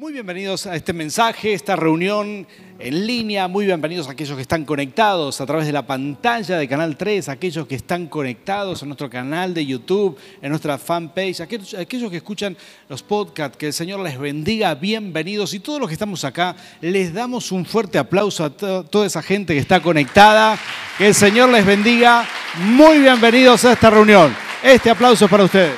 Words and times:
Muy 0.00 0.14
bienvenidos 0.14 0.66
a 0.66 0.76
este 0.76 0.94
mensaje, 0.94 1.52
esta 1.52 1.76
reunión 1.76 2.46
en 2.78 3.06
línea. 3.06 3.48
Muy 3.48 3.66
bienvenidos 3.66 4.08
a 4.08 4.12
aquellos 4.12 4.34
que 4.34 4.40
están 4.40 4.64
conectados 4.64 5.42
a 5.42 5.44
través 5.44 5.66
de 5.66 5.74
la 5.74 5.86
pantalla 5.86 6.56
de 6.56 6.66
Canal 6.66 6.96
3, 6.96 7.28
aquellos 7.28 7.66
que 7.66 7.74
están 7.74 8.06
conectados 8.06 8.80
en 8.80 8.88
nuestro 8.88 9.10
canal 9.10 9.52
de 9.52 9.66
YouTube, 9.66 10.16
en 10.40 10.48
nuestra 10.48 10.78
fanpage, 10.78 11.42
aquellos, 11.42 11.74
aquellos 11.74 12.10
que 12.10 12.16
escuchan 12.16 12.56
los 12.88 13.02
podcasts. 13.02 13.58
Que 13.58 13.66
el 13.66 13.72
Señor 13.74 14.00
les 14.00 14.18
bendiga. 14.18 14.74
Bienvenidos. 14.74 15.52
Y 15.52 15.60
todos 15.60 15.78
los 15.78 15.86
que 15.90 15.92
estamos 15.96 16.24
acá, 16.24 16.56
les 16.80 17.12
damos 17.12 17.52
un 17.52 17.66
fuerte 17.66 17.98
aplauso 17.98 18.42
a 18.42 18.48
to- 18.56 18.84
toda 18.84 19.04
esa 19.06 19.20
gente 19.20 19.52
que 19.52 19.60
está 19.60 19.80
conectada. 19.82 20.58
Que 20.96 21.08
el 21.08 21.14
Señor 21.14 21.50
les 21.50 21.66
bendiga. 21.66 22.26
Muy 22.56 23.00
bienvenidos 23.00 23.66
a 23.66 23.74
esta 23.74 23.90
reunión. 23.90 24.34
Este 24.62 24.88
aplauso 24.88 25.26
es 25.26 25.30
para 25.30 25.44
ustedes. 25.44 25.74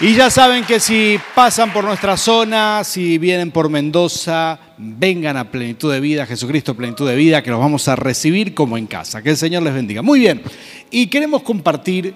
Y 0.00 0.14
ya 0.14 0.30
saben 0.30 0.64
que 0.64 0.78
si 0.78 1.18
pasan 1.34 1.72
por 1.72 1.82
nuestra 1.82 2.16
zona, 2.16 2.84
si 2.84 3.18
vienen 3.18 3.50
por 3.50 3.68
Mendoza, 3.68 4.56
vengan 4.76 5.36
a 5.36 5.50
Plenitud 5.50 5.92
de 5.92 5.98
Vida, 5.98 6.24
Jesucristo 6.24 6.76
Plenitud 6.76 7.08
de 7.08 7.16
Vida, 7.16 7.42
que 7.42 7.50
los 7.50 7.58
vamos 7.58 7.88
a 7.88 7.96
recibir 7.96 8.54
como 8.54 8.78
en 8.78 8.86
casa. 8.86 9.22
Que 9.22 9.30
el 9.30 9.36
Señor 9.36 9.64
les 9.64 9.74
bendiga. 9.74 10.00
Muy 10.00 10.20
bien. 10.20 10.40
Y 10.92 11.08
queremos 11.08 11.42
compartir 11.42 12.14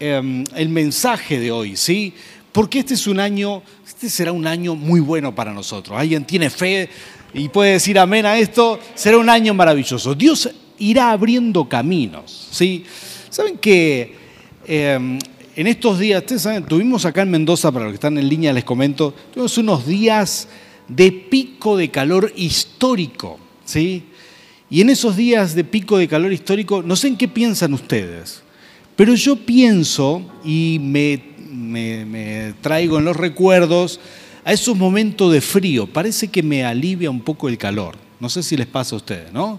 eh, 0.00 0.44
el 0.54 0.68
mensaje 0.70 1.38
de 1.38 1.52
hoy, 1.52 1.76
¿sí? 1.76 2.14
Porque 2.52 2.78
este 2.78 2.94
es 2.94 3.06
un 3.06 3.20
año, 3.20 3.62
este 3.86 4.08
será 4.08 4.32
un 4.32 4.46
año 4.46 4.74
muy 4.74 5.00
bueno 5.00 5.34
para 5.34 5.52
nosotros. 5.52 5.98
Alguien 6.00 6.24
tiene 6.24 6.48
fe 6.48 6.88
y 7.34 7.50
puede 7.50 7.72
decir 7.72 7.98
amén 7.98 8.24
a 8.24 8.38
esto, 8.38 8.80
será 8.94 9.18
un 9.18 9.28
año 9.28 9.52
maravilloso. 9.52 10.14
Dios 10.14 10.48
irá 10.78 11.10
abriendo 11.10 11.68
caminos, 11.68 12.48
¿sí? 12.50 12.86
Saben 13.28 13.58
que 13.58 14.16
eh, 14.66 15.18
en 15.56 15.66
estos 15.66 15.98
días, 15.98 16.22
ustedes 16.22 16.42
saben, 16.42 16.64
tuvimos 16.64 17.04
acá 17.04 17.22
en 17.22 17.30
Mendoza, 17.30 17.70
para 17.72 17.84
los 17.84 17.92
que 17.92 17.96
están 17.96 18.18
en 18.18 18.28
línea 18.28 18.52
les 18.52 18.64
comento, 18.64 19.14
tuvimos 19.32 19.56
unos 19.58 19.86
días 19.86 20.48
de 20.88 21.12
pico 21.12 21.76
de 21.76 21.90
calor 21.90 22.32
histórico, 22.36 23.38
¿sí? 23.64 24.04
Y 24.70 24.80
en 24.80 24.90
esos 24.90 25.16
días 25.16 25.54
de 25.54 25.64
pico 25.64 25.98
de 25.98 26.08
calor 26.08 26.32
histórico, 26.32 26.82
no 26.82 26.96
sé 26.96 27.08
en 27.08 27.16
qué 27.16 27.28
piensan 27.28 27.72
ustedes, 27.74 28.42
pero 28.96 29.14
yo 29.14 29.36
pienso 29.36 30.22
y 30.44 30.78
me, 30.80 31.22
me- 31.50 32.04
me 32.04 32.54
traigo 32.60 32.98
en 32.98 33.04
los 33.04 33.16
recuerdos 33.16 34.00
a 34.44 34.52
esos 34.52 34.76
momentos 34.76 35.32
de 35.32 35.40
frío. 35.40 35.86
Parece 35.86 36.28
que 36.28 36.42
me 36.42 36.64
alivia 36.64 37.10
un 37.10 37.20
poco 37.20 37.48
el 37.48 37.56
calor. 37.58 37.96
No 38.20 38.28
sé 38.28 38.42
si 38.42 38.56
les 38.56 38.66
pasa 38.66 38.94
a 38.94 38.98
ustedes, 38.98 39.32
¿no? 39.32 39.58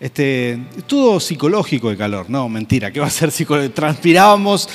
Este, 0.00 0.52
es 0.76 0.84
todo 0.86 1.18
psicológico 1.18 1.90
el 1.90 1.96
calor, 1.96 2.30
no, 2.30 2.48
mentira, 2.48 2.92
¿qué 2.92 3.00
va 3.00 3.06
a 3.06 3.10
ser 3.10 3.30
psicológico? 3.32 3.74
Transpirábamos 3.74 4.68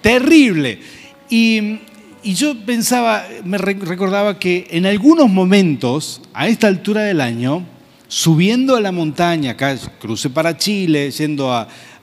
terrible. 0.00 0.80
Y, 1.28 1.78
yo 2.24 2.54
pensaba, 2.64 3.26
me 3.44 3.58
re- 3.58 3.74
recordaba 3.74 4.38
que 4.38 4.66
en 4.70 4.86
algunos 4.86 5.28
momentos, 5.30 6.20
a 6.32 6.48
esta 6.48 6.66
altura 6.66 7.02
del 7.02 7.20
año, 7.20 7.64
subiendo 8.08 8.74
a 8.76 8.80
la 8.80 8.90
montaña, 8.92 9.52
acá 9.52 9.76
crucé 10.00 10.30
para 10.30 10.56
Chile, 10.56 11.10
yendo 11.10 11.52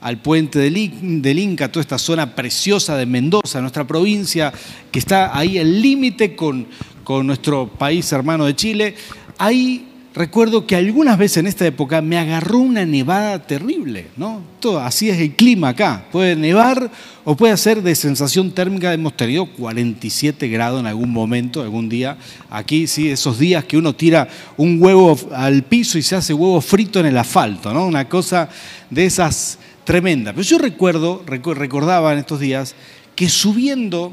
al 0.00 0.22
puente 0.22 0.58
del, 0.60 0.76
In- 0.76 1.20
del 1.22 1.38
Inca, 1.38 1.70
toda 1.70 1.82
esta 1.82 1.98
zona 1.98 2.34
preciosa 2.34 2.96
de 2.96 3.06
Mendoza, 3.06 3.60
nuestra 3.60 3.86
provincia, 3.86 4.52
que 4.90 4.98
está 5.00 5.36
ahí 5.36 5.58
al 5.58 5.82
límite 5.82 6.34
con, 6.36 6.66
con 7.04 7.26
nuestro 7.26 7.68
país 7.68 8.10
hermano 8.12 8.44
de 8.46 8.54
Chile, 8.56 8.94
ahí 9.36 9.87
recuerdo 10.18 10.66
que 10.66 10.76
algunas 10.76 11.16
veces 11.16 11.38
en 11.38 11.46
esta 11.46 11.64
época 11.66 12.02
me 12.02 12.18
agarró 12.18 12.58
una 12.58 12.84
nevada 12.84 13.38
terrible, 13.46 14.08
¿no? 14.16 14.42
Todo, 14.60 14.80
así 14.80 15.08
es 15.08 15.18
el 15.18 15.32
clima 15.34 15.68
acá. 15.70 16.04
Puede 16.12 16.34
nevar 16.36 16.90
o 17.24 17.36
puede 17.36 17.56
ser 17.56 17.82
de 17.82 17.94
sensación 17.94 18.50
térmica. 18.50 18.92
Hemos 18.92 19.16
tenido 19.16 19.46
47 19.46 20.48
grados 20.48 20.80
en 20.80 20.86
algún 20.86 21.10
momento, 21.10 21.62
algún 21.62 21.88
día. 21.88 22.18
Aquí, 22.50 22.86
sí, 22.86 23.08
esos 23.08 23.38
días 23.38 23.64
que 23.64 23.78
uno 23.78 23.94
tira 23.94 24.28
un 24.56 24.82
huevo 24.82 25.16
al 25.32 25.62
piso 25.62 25.96
y 25.96 26.02
se 26.02 26.16
hace 26.16 26.34
huevo 26.34 26.60
frito 26.60 27.00
en 27.00 27.06
el 27.06 27.16
asfalto, 27.16 27.72
¿no? 27.72 27.86
Una 27.86 28.08
cosa 28.08 28.48
de 28.90 29.06
esas 29.06 29.58
tremendas. 29.84 30.34
Pero 30.34 30.44
yo 30.46 30.58
recuerdo, 30.58 31.24
recu- 31.24 31.54
recordaba 31.54 32.12
en 32.12 32.18
estos 32.18 32.40
días, 32.40 32.74
que 33.14 33.28
subiendo 33.28 34.12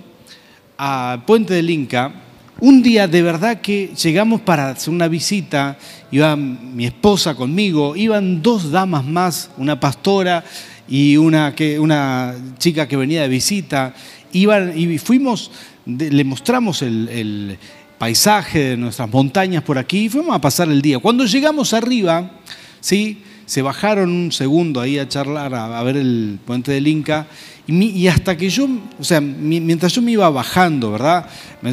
a 0.78 1.24
Puente 1.26 1.54
del 1.54 1.70
Inca, 1.70 2.14
un 2.60 2.82
día 2.82 3.08
de 3.08 3.22
verdad 3.22 3.62
que 3.62 3.92
llegamos 4.02 4.42
para 4.42 4.70
hacer 4.70 4.94
una 4.94 5.08
visita, 5.08 5.78
iba 6.12 6.36
mi 6.36 6.86
esposa 6.86 7.36
conmigo, 7.36 7.96
iban 7.96 8.42
dos 8.42 8.72
damas 8.72 9.04
más, 9.04 9.52
una 9.58 9.80
pastora 9.80 10.44
y 10.88 11.18
una, 11.18 11.54
que, 11.56 11.80
una 11.80 12.36
chica 12.58 12.88
que 12.88 12.96
venía 12.96 13.24
de 13.24 13.28
visita, 13.28 13.94
iban 14.32 14.78
y 14.78 14.98
fuimos, 14.98 15.52
le 15.86 16.24
mostramos 16.24 16.82
el 16.82 17.58
paisaje 17.98 18.60
de 18.60 18.78
nuestras 18.78 19.10
montañas 19.10 19.64
por 19.64 19.78
aquí 19.78 20.06
y 20.06 20.10
fuimos 20.10 20.36
a 20.36 20.42
pasar 20.42 20.70
el 20.70 20.82
día. 20.82 21.00
Cuando 21.00 21.26
llegamos 21.26 21.74
arriba, 21.74 22.32
¿sí? 22.80 23.24
Se 23.46 23.62
bajaron 23.62 24.10
un 24.12 24.32
segundo 24.32 24.82
ahí 24.82 24.98
a 24.98 25.08
charlar, 25.08 25.54
a, 25.54 25.80
a 25.80 25.84
ver 25.84 25.98
el 25.98 26.40
puente 26.46 26.72
del 26.72 26.88
Inca, 26.88 27.28
y, 27.68 28.08
hasta 28.08 28.38
que 28.38 28.50
yo, 28.50 28.68
o 29.00 29.04
sea, 29.04 29.22
mi- 29.22 29.60
mientras 29.62 29.94
yo 29.94 30.02
me 30.02 30.12
iba 30.12 30.30
bajando, 30.30 30.92
¿verdad? 30.92 31.28
Me, 31.62 31.72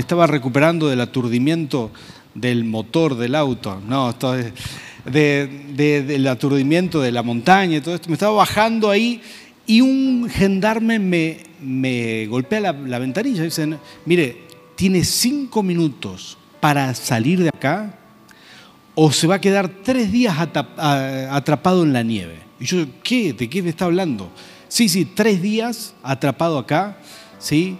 estaba 0.00 0.26
recuperando 0.26 0.88
del 0.88 1.00
aturdimiento 1.00 1.90
del 2.34 2.64
motor 2.64 3.16
del 3.16 3.34
auto, 3.34 3.80
no, 3.88 4.10
esto 4.10 4.34
es- 4.36 4.52
de- 5.04 6.02
del 6.02 6.26
aturdimiento 6.28 7.00
de 7.00 7.10
la 7.10 7.22
montaña 7.24 7.78
y 7.78 7.80
todo 7.80 7.94
esto, 7.96 8.08
me 8.08 8.14
estaba 8.14 8.36
bajando 8.36 8.88
ahí 8.90 9.20
y 9.66 9.80
un 9.80 10.28
gendarme 10.30 10.98
me, 10.98 11.38
me 11.60 12.26
golpea 12.26 12.60
la, 12.60 12.72
la 12.72 12.98
ventanilla 12.98 13.42
y 13.42 13.46
dice, 13.46 13.68
mire, 14.06 14.42
tiene 14.76 15.04
cinco 15.04 15.62
minutos 15.62 16.38
para 16.60 16.94
salir 16.94 17.42
de 17.42 17.48
acá 17.48 17.98
o 18.94 19.12
se 19.12 19.26
va 19.26 19.36
a 19.36 19.40
quedar 19.40 19.68
tres 19.82 20.12
días 20.12 20.36
atrapado 20.38 21.82
en 21.82 21.92
la 21.92 22.02
nieve. 22.02 22.38
Y 22.60 22.66
yo, 22.66 22.84
¿qué? 23.02 23.32
¿De 23.32 23.48
qué 23.48 23.62
me 23.62 23.70
está 23.70 23.86
hablando? 23.86 24.30
Sí, 24.68 24.88
sí, 24.88 25.04
tres 25.04 25.42
días 25.42 25.94
atrapado 26.02 26.58
acá, 26.58 26.98
¿sí? 27.38 27.76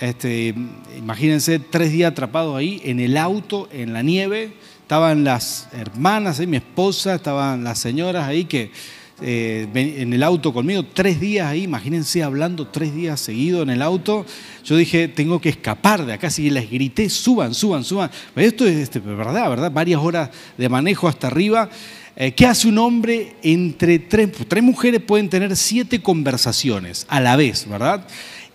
Este, 0.00 0.54
imagínense, 0.98 1.58
tres 1.58 1.92
días 1.92 2.10
atrapado 2.10 2.56
ahí 2.56 2.80
en 2.84 3.00
el 3.00 3.16
auto, 3.16 3.68
en 3.72 3.92
la 3.92 4.02
nieve. 4.02 4.54
Estaban 4.82 5.24
las 5.24 5.68
hermanas, 5.72 6.40
¿eh? 6.40 6.46
mi 6.46 6.56
esposa, 6.58 7.14
estaban 7.14 7.64
las 7.64 7.78
señoras 7.78 8.26
ahí 8.26 8.44
que 8.44 8.72
eh, 9.20 9.68
en 9.74 10.12
el 10.12 10.22
auto 10.22 10.52
conmigo, 10.52 10.84
tres 10.84 11.20
días 11.20 11.46
ahí, 11.46 11.64
imagínense 11.64 12.22
hablando 12.22 12.66
tres 12.66 12.94
días 12.94 13.20
seguidos 13.20 13.62
en 13.62 13.70
el 13.70 13.82
auto. 13.82 14.26
Yo 14.64 14.76
dije, 14.76 15.08
tengo 15.08 15.40
que 15.40 15.50
escapar 15.50 16.04
de 16.06 16.14
acá, 16.14 16.28
así 16.28 16.44
que 16.44 16.50
les 16.50 16.70
grité, 16.70 17.08
suban, 17.08 17.54
suban, 17.54 17.84
suban. 17.84 18.10
Esto 18.34 18.66
es 18.66 18.76
este, 18.76 19.00
verdad, 19.00 19.48
¿verdad? 19.48 19.70
Varias 19.70 20.00
horas 20.00 20.30
de 20.56 20.68
manejo 20.68 21.08
hasta 21.08 21.26
arriba. 21.26 21.68
Eh, 22.16 22.32
¿Qué 22.32 22.46
hace 22.46 22.68
un 22.68 22.78
hombre 22.78 23.36
entre 23.42 23.98
tres? 23.98 24.30
Tres 24.48 24.62
mujeres 24.62 25.00
pueden 25.00 25.28
tener 25.28 25.56
siete 25.56 26.02
conversaciones 26.02 27.06
a 27.08 27.20
la 27.20 27.36
vez, 27.36 27.66
¿verdad? 27.68 28.06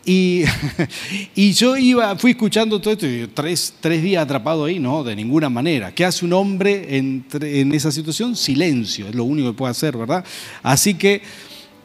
Y, 0.08 0.46
y 1.36 1.52
yo 1.52 1.76
iba, 1.76 2.16
fui 2.16 2.32
escuchando 2.32 2.80
todo 2.80 2.94
esto 2.94 3.06
y 3.06 3.28
tres, 3.28 3.74
tres 3.82 4.02
días 4.02 4.24
atrapado 4.24 4.64
ahí, 4.64 4.80
no, 4.80 5.04
de 5.04 5.14
ninguna 5.14 5.50
manera. 5.50 5.94
¿Qué 5.94 6.06
hace 6.06 6.24
un 6.24 6.32
hombre 6.32 6.98
en, 6.98 7.26
en 7.42 7.74
esa 7.74 7.92
situación? 7.92 8.38
Silencio, 8.38 9.10
es 9.10 9.16
lo 9.16 9.26
único 9.26 9.52
que 9.52 9.58
puede 9.58 9.72
hacer, 9.72 9.98
¿verdad? 9.98 10.24
Así 10.64 10.94
que 10.94 11.22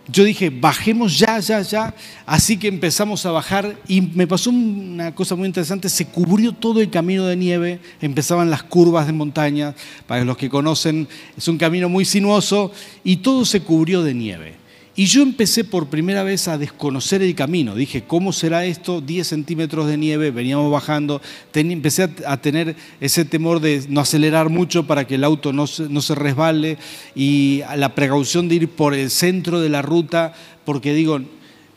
yo 0.06 0.22
dije, 0.22 0.50
bajemos 0.50 1.19
ya, 1.19 1.41
ya, 1.41 1.62
ya. 1.62 1.94
Así 2.25 2.59
que 2.59 2.69
empezamos 2.69 3.27
a 3.27 3.32
bajar 3.32 3.77
y 3.88 4.00
me 4.00 4.28
pasó 4.28 4.50
una 4.50 5.12
cosa 5.12 5.34
muy 5.34 5.49
interesante, 5.49 5.88
se 5.88 6.06
cubrió 6.06 6.53
todo 6.53 6.81
el 6.81 6.91
camino 6.91 7.27
de 7.27 7.34
nieve, 7.34 7.81
empezaban 8.00 8.50
las 8.50 8.62
curvas 8.62 9.09
de 9.09 9.15
montaña, 9.15 9.75
para 10.06 10.25
los 10.25 10.37
que 10.37 10.49
conocen, 10.49 11.09
es 11.37 11.49
un 11.49 11.59
camino 11.59 11.88
muy 11.88 12.05
sinuoso 12.05 12.71
y 13.03 13.16
todo 13.16 13.44
se 13.44 13.62
cubrió 13.62 14.05
de 14.05 14.15
nieve. 14.15 14.62
Y 14.94 15.06
yo 15.06 15.22
empecé 15.22 15.64
por 15.64 15.86
primera 15.86 16.22
vez 16.22 16.48
a 16.48 16.58
desconocer 16.58 17.22
el 17.22 17.34
camino. 17.34 17.75
Dije, 17.75 18.03
¿cómo 18.03 18.30
será 18.30 18.66
esto? 18.66 19.00
10 19.00 19.26
centímetros 19.26 19.86
de 19.86 19.97
nieve, 19.97 20.30
veníamos 20.30 20.70
bajando. 20.70 21.22
Empecé 21.54 22.11
a, 22.26 22.37
tener 22.37 22.76
ese 23.00 23.25
temor 23.25 23.61
de 23.61 23.87
no 23.88 24.02
acelerar 24.02 24.50
mucho 24.50 24.87
para 24.87 25.06
que 25.06 25.14
el 25.14 25.25
auto 25.25 25.55
no 25.55 25.67
se, 25.67 26.14
resbale 26.14 26.76
y 27.14 27.62
la 27.75 27.94
precaución 27.94 28.49
de 28.49 28.56
ir 28.56 28.69
por 28.69 28.93
el 28.93 29.08
centro 29.08 29.61
de 29.61 29.70
la 29.70 29.81
ruta, 29.81 30.34
porque 30.67 30.93
digo, 30.93 31.20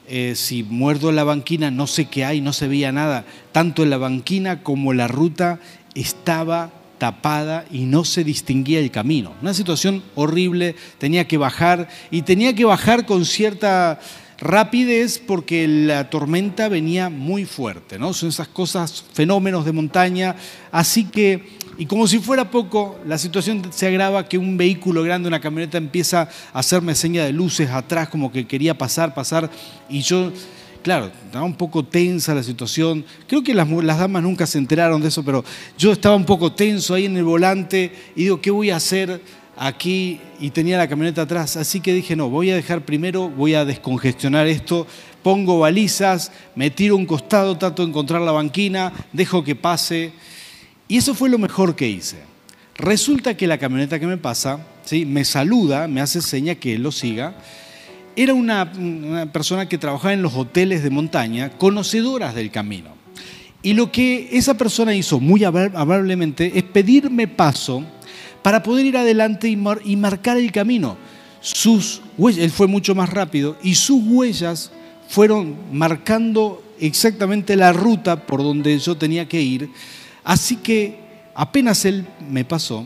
eh, 0.09 0.33
si 0.35 0.63
muerdo 0.63 1.13
la 1.13 1.23
banquina 1.23 1.71
no 1.71 1.87
sé 1.87 2.05
qué 2.05 2.25
hay, 2.25 2.41
no 2.41 2.51
se 2.51 2.67
veía 2.67 2.91
nada. 2.91 3.23
Tanto 3.53 3.83
en 3.83 3.91
la 3.91 3.97
banquina 3.97 4.61
como 4.61 4.91
la 4.91 5.07
ruta 5.07 5.61
estaba 5.93 6.69
tapada 6.97 7.65
y 7.71 7.81
no 7.81 8.05
se 8.05 8.23
distinguía 8.23 8.79
el 8.79 8.91
camino. 8.91 9.33
Una 9.41 9.53
situación 9.53 10.03
horrible, 10.15 10.75
tenía 10.97 11.27
que 11.27 11.37
bajar 11.37 11.87
y 12.11 12.21
tenía 12.23 12.55
que 12.55 12.65
bajar 12.65 13.05
con 13.05 13.25
cierta 13.25 13.99
rapidez 14.37 15.19
porque 15.19 15.67
la 15.67 16.09
tormenta 16.09 16.67
venía 16.67 17.09
muy 17.09 17.45
fuerte, 17.45 17.97
¿no? 17.97 18.13
Son 18.13 18.29
esas 18.29 18.47
cosas, 18.47 19.05
fenómenos 19.13 19.65
de 19.65 19.71
montaña, 19.71 20.35
así 20.71 21.05
que 21.05 21.65
y 21.77 21.87
como 21.87 22.07
si 22.07 22.19
fuera 22.19 22.49
poco, 22.51 22.97
la 23.05 23.17
situación 23.17 23.61
se 23.71 23.87
agrava 23.87 24.29
que 24.29 24.37
un 24.37 24.55
vehículo 24.55 25.03
grande, 25.03 25.27
una 25.27 25.41
camioneta 25.41 25.77
empieza 25.77 26.29
a 26.53 26.59
hacerme 26.59 26.95
seña 26.95 27.25
de 27.25 27.33
luces 27.33 27.69
atrás 27.69 28.07
como 28.07 28.31
que 28.31 28.47
quería 28.47 28.77
pasar, 28.77 29.13
pasar 29.13 29.49
y 29.89 30.01
yo 30.01 30.31
claro, 30.85 31.07
estaba 31.07 31.43
un 31.43 31.55
poco 31.55 31.83
tensa 31.83 32.35
la 32.35 32.43
situación. 32.43 33.03
Creo 33.27 33.43
que 33.43 33.55
las, 33.55 33.67
damas 33.67 34.21
nunca 34.21 34.45
se 34.45 34.59
enteraron 34.59 35.01
de 35.01 35.07
eso, 35.07 35.25
pero 35.25 35.43
yo 35.79 35.91
estaba 35.91 36.15
un 36.15 36.25
poco 36.25 36.53
tenso 36.53 36.93
ahí 36.93 37.05
en 37.05 37.17
el 37.17 37.23
volante 37.23 37.91
y 38.15 38.25
digo, 38.25 38.39
¿qué 38.39 38.51
voy 38.51 38.69
a 38.69 38.75
hacer 38.75 39.19
aquí? 39.57 40.19
Y 40.39 40.51
tenía 40.51 40.77
la 40.77 40.87
camioneta 40.87 41.23
atrás, 41.23 41.57
así 41.57 41.79
que 41.79 41.91
dije, 41.91 42.15
no, 42.15 42.29
voy 42.29 42.51
a 42.51 42.55
dejar 42.55 42.85
primero, 42.85 43.29
voy 43.29 43.55
a 43.55 43.65
descongestionar 43.65 44.45
esto, 44.45 44.85
pongo 45.23 45.57
balizas, 45.57 46.31
me 46.53 46.69
tiro 46.69 46.97
un 46.97 47.07
costado, 47.07 47.57
trato 47.57 47.81
de 47.81 47.89
encontrar 47.89 48.21
la 48.21 48.31
banquina, 48.31 48.93
dejo 49.11 49.43
que 49.43 49.55
pase. 49.55 50.13
Y 50.87 50.97
eso 50.97 51.15
fue 51.15 51.29
lo 51.29 51.39
mejor 51.39 51.75
que 51.75 51.89
hice. 51.89 52.17
Resulta 52.75 53.35
que 53.35 53.47
la 53.47 53.57
camioneta 53.57 53.99
que 53.99 54.05
me 54.05 54.17
pasa, 54.17 54.59
¿sí? 54.83 55.03
me 55.03 55.25
saluda, 55.25 55.87
me 55.87 56.01
hace 56.01 56.21
seña 56.21 56.53
que 56.53 56.77
lo 56.77 56.91
siga 56.91 57.33
era 58.15 58.33
una, 58.33 58.71
persona 59.31 59.67
que 59.67 59.77
trabajaba 59.77 60.13
en 60.13 60.21
los 60.21 60.33
hoteles 60.35 60.83
de 60.83 60.89
montaña, 60.89 61.49
conocedoras 61.51 62.35
del 62.35 62.51
camino. 62.51 62.89
Y 63.61 63.73
lo 63.73 63.91
que 63.91 64.29
esa 64.31 64.55
persona 64.55 64.93
hizo 64.93 65.19
muy 65.19 65.43
amablemente 65.43 66.51
es 66.55 66.63
pedirme 66.63 67.27
paso 67.27 67.83
para 68.41 68.61
poder 68.61 68.85
ir 68.85 68.97
adelante 68.97 69.49
y, 69.49 69.95
marcar 69.95 70.37
el 70.37 70.51
camino. 70.51 70.97
Sus 71.41 72.01
huellas, 72.17 72.43
él 72.43 72.51
fue 72.51 72.67
mucho 72.67 72.93
más 72.95 73.09
rápido 73.09 73.57
y 73.63 73.75
sus 73.75 74.01
huellas 74.03 74.71
fueron 75.07 75.55
marcando 75.71 76.63
exactamente 76.79 77.55
la 77.55 77.73
ruta 77.73 78.25
por 78.25 78.43
donde 78.43 78.77
yo 78.79 78.95
tenía 78.95 79.27
que 79.27 79.41
ir. 79.41 79.69
Así 80.23 80.57
que 80.57 80.99
apenas 81.33 81.85
él 81.85 82.05
me 82.29 82.45
pasó, 82.45 82.85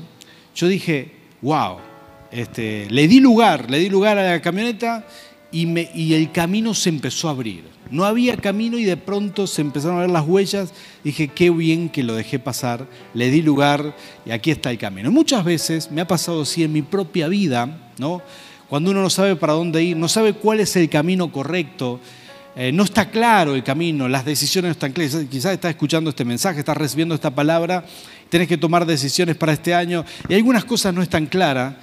yo 0.56 0.68
dije, 0.68 1.12
wow, 1.42 1.78
este, 2.32 2.88
le 2.90 3.08
di 3.08 3.20
lugar, 3.20 3.70
le 3.70 3.80
di 3.80 3.90
lugar 3.90 4.18
a 4.18 4.32
la 4.32 4.42
camioneta 4.42 5.06
y, 5.52 6.14
el 6.14 6.32
camino 6.32 6.74
se 6.74 6.90
empezó 6.90 7.28
a 7.28 7.32
abrir. 7.32 7.64
No 7.90 8.06
había 8.06 8.38
camino 8.38 8.78
y 8.78 8.84
de 8.84 8.98
pronto 8.98 9.48
se 9.48 9.62
empezaron 9.62 9.98
a 9.98 10.02
ver 10.02 10.12
las 10.12 10.28
huellas. 10.28 10.72
Dije, 11.04 11.30
qué 11.30 11.50
bien 11.50 11.90
que 11.90 12.04
lo 12.04 12.14
dejé 12.14 12.38
pasar, 12.38 12.86
le 13.16 13.32
di 13.32 13.42
lugar 13.42 13.96
y 14.26 14.32
aquí 14.32 14.52
está 14.52 14.70
el 14.70 14.78
camino. 14.78 15.12
Muchas 15.12 15.44
veces 15.44 15.92
me 15.92 16.02
ha 16.02 16.08
pasado 16.08 16.44
así 16.44 16.64
en 16.64 16.72
mi 16.72 16.84
propia 16.84 17.28
vida, 17.28 17.92
¿no? 17.98 18.22
Cuando 18.70 18.92
uno 18.92 19.02
no 19.02 19.10
sabe 19.10 19.36
para 19.36 19.54
dónde 19.54 19.84
ir, 19.84 19.98
no 19.98 20.08
sabe 20.08 20.34
cuál 20.34 20.60
es 20.60 20.76
el 20.76 20.88
camino 20.88 21.32
correcto, 21.32 22.00
eh, 22.56 22.72
no 22.72 22.84
está 22.84 23.10
claro 23.10 23.56
el 23.56 23.64
camino, 23.64 24.08
las 24.08 24.24
decisiones 24.24 24.70
no 24.70 24.74
están 24.74 24.92
claras. 24.92 25.26
Quizás 25.28 25.54
estás 25.54 25.72
escuchando 25.72 26.12
este 26.12 26.26
mensaje, 26.26 26.60
estás 26.60 26.78
recibiendo 26.78 27.16
esta 27.16 27.34
palabra, 27.34 27.84
tenés 28.30 28.48
que 28.48 28.58
tomar 28.58 28.86
decisiones 28.86 29.36
para 29.36 29.54
este 29.54 29.74
año 29.74 30.06
y 30.28 30.36
algunas 30.36 30.66
cosas 30.66 30.94
no 30.94 31.02
están 31.02 31.26
claras 31.26 31.74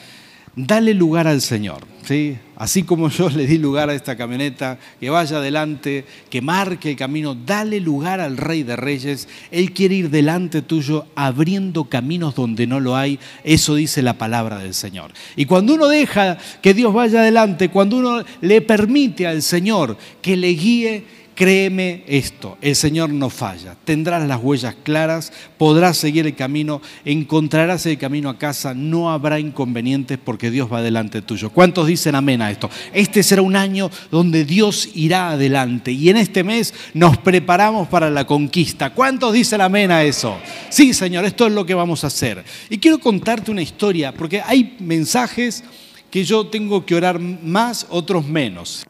dale 0.57 0.95
lugar 0.95 1.29
al 1.29 1.43
Señor. 1.43 1.85
¿sí? 2.03 2.39
Así 2.57 2.85
como 2.85 3.11
yo 3.11 3.29
le 3.29 3.47
di 3.47 3.59
lugar 3.59 3.91
a 3.91 3.95
esta 3.95 4.17
camioneta, 4.17 4.79
que 4.99 5.11
vaya 5.11 5.37
adelante, 5.37 6.05
que 6.31 6.41
marque 6.41 6.91
el 6.91 6.97
camino, 6.97 7.35
dale 7.35 7.79
lugar 7.81 8.21
al 8.21 8.39
Rey 8.39 8.63
de 8.63 8.77
Reyes. 8.77 9.29
Él 9.51 9.73
quiere 9.73 9.97
ir 9.97 10.11
delante 10.11 10.63
tuyo 10.63 11.07
abriendo 11.15 11.85
caminos 11.85 12.35
donde 12.35 12.67
no 12.67 12.81
lo 12.81 12.97
hay. 12.97 13.19
Eso 13.45 13.75
dice 13.75 14.03
la 14.03 14.15
palabra 14.15 14.59
del 14.59 14.73
Señor. 14.73 15.13
Y 15.37 15.45
cuando 15.45 15.75
uno 15.75 15.89
deja 15.89 16.39
que 16.63 16.75
Dios 16.75 16.95
vaya 16.95 17.21
adelante, 17.21 17.69
cuando 17.69 17.99
uno 17.99 18.25
le 18.41 18.63
permite 18.63 19.27
al 19.27 19.43
Señor 19.43 19.99
que 20.23 20.37
le 20.37 20.49
guíe, 20.49 21.05
Créeme 21.37 22.03
esto, 22.07 22.57
el 22.63 22.75
Señor 22.75 23.11
no 23.11 23.29
falla. 23.29 23.77
Tendrás 23.85 24.27
las 24.27 24.43
huellas 24.43 24.75
claras, 24.83 25.35
podrás 25.59 25.99
seguir 25.99 26.27
el 26.27 26.35
camino, 26.35 26.81
encontrarás 27.05 27.85
el 27.85 27.99
camino 27.99 28.31
a 28.31 28.39
casa, 28.39 28.73
no 28.73 29.11
habrá 29.11 29.39
inconvenientes 29.39 30.17
porque 30.17 30.51
Dios 30.51 30.73
va 30.73 30.81
delante 30.81 31.21
tuyo. 31.21 31.51
¿Cuántos 31.51 31.89
dicen 31.89 32.15
amén 32.15 32.41
a 32.41 32.51
esto? 32.51 32.71
Este 32.95 33.23
será 33.23 33.43
un 33.43 33.55
año 33.55 33.91
donde 34.11 34.47
Dios 34.47 34.89
irá 34.95 35.33
adelante 35.33 35.93
y 35.93 36.09
en 36.09 36.17
este 36.17 36.43
mes 36.43 36.73
nos 36.95 37.19
preparamos 37.19 37.87
para 37.89 38.09
la 38.09 38.27
conquista. 38.27 38.95
¿Cuántos 38.95 39.35
dicen 39.35 39.61
amén 39.61 39.91
a 39.91 40.05
eso? 40.05 40.39
Sí, 40.71 40.95
Señor, 40.95 41.27
esto 41.27 41.47
es 41.47 41.53
lo 41.53 41.67
que 41.67 41.75
vamos 41.75 42.03
a 42.03 42.07
hacer. 42.07 42.43
Y 42.71 42.79
quiero 42.79 42.99
contarte 42.99 43.51
una 43.51 43.61
historia 43.61 44.11
porque 44.11 44.41
hay 44.41 44.75
mensajes 44.81 45.63
que 46.11 46.25
yo 46.25 46.47
tengo 46.47 46.87
que 46.87 46.95
orar 46.95 47.21
más, 47.21 47.87
otros 47.91 48.27
menos. 48.27 48.87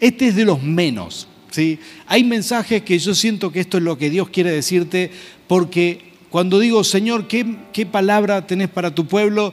Este 0.00 0.28
es 0.28 0.34
de 0.34 0.46
los 0.46 0.62
menos. 0.62 1.28
Hay 2.06 2.24
mensajes 2.24 2.82
que 2.82 2.98
yo 2.98 3.14
siento 3.14 3.50
que 3.50 3.60
esto 3.60 3.78
es 3.78 3.82
lo 3.82 3.98
que 3.98 4.10
Dios 4.10 4.28
quiere 4.28 4.50
decirte, 4.50 5.10
porque 5.46 6.00
cuando 6.30 6.58
digo, 6.58 6.84
Señor, 6.84 7.26
¿qué, 7.26 7.56
qué 7.72 7.86
palabra 7.86 8.46
tenés 8.46 8.68
para 8.68 8.94
tu 8.94 9.06
pueblo? 9.06 9.52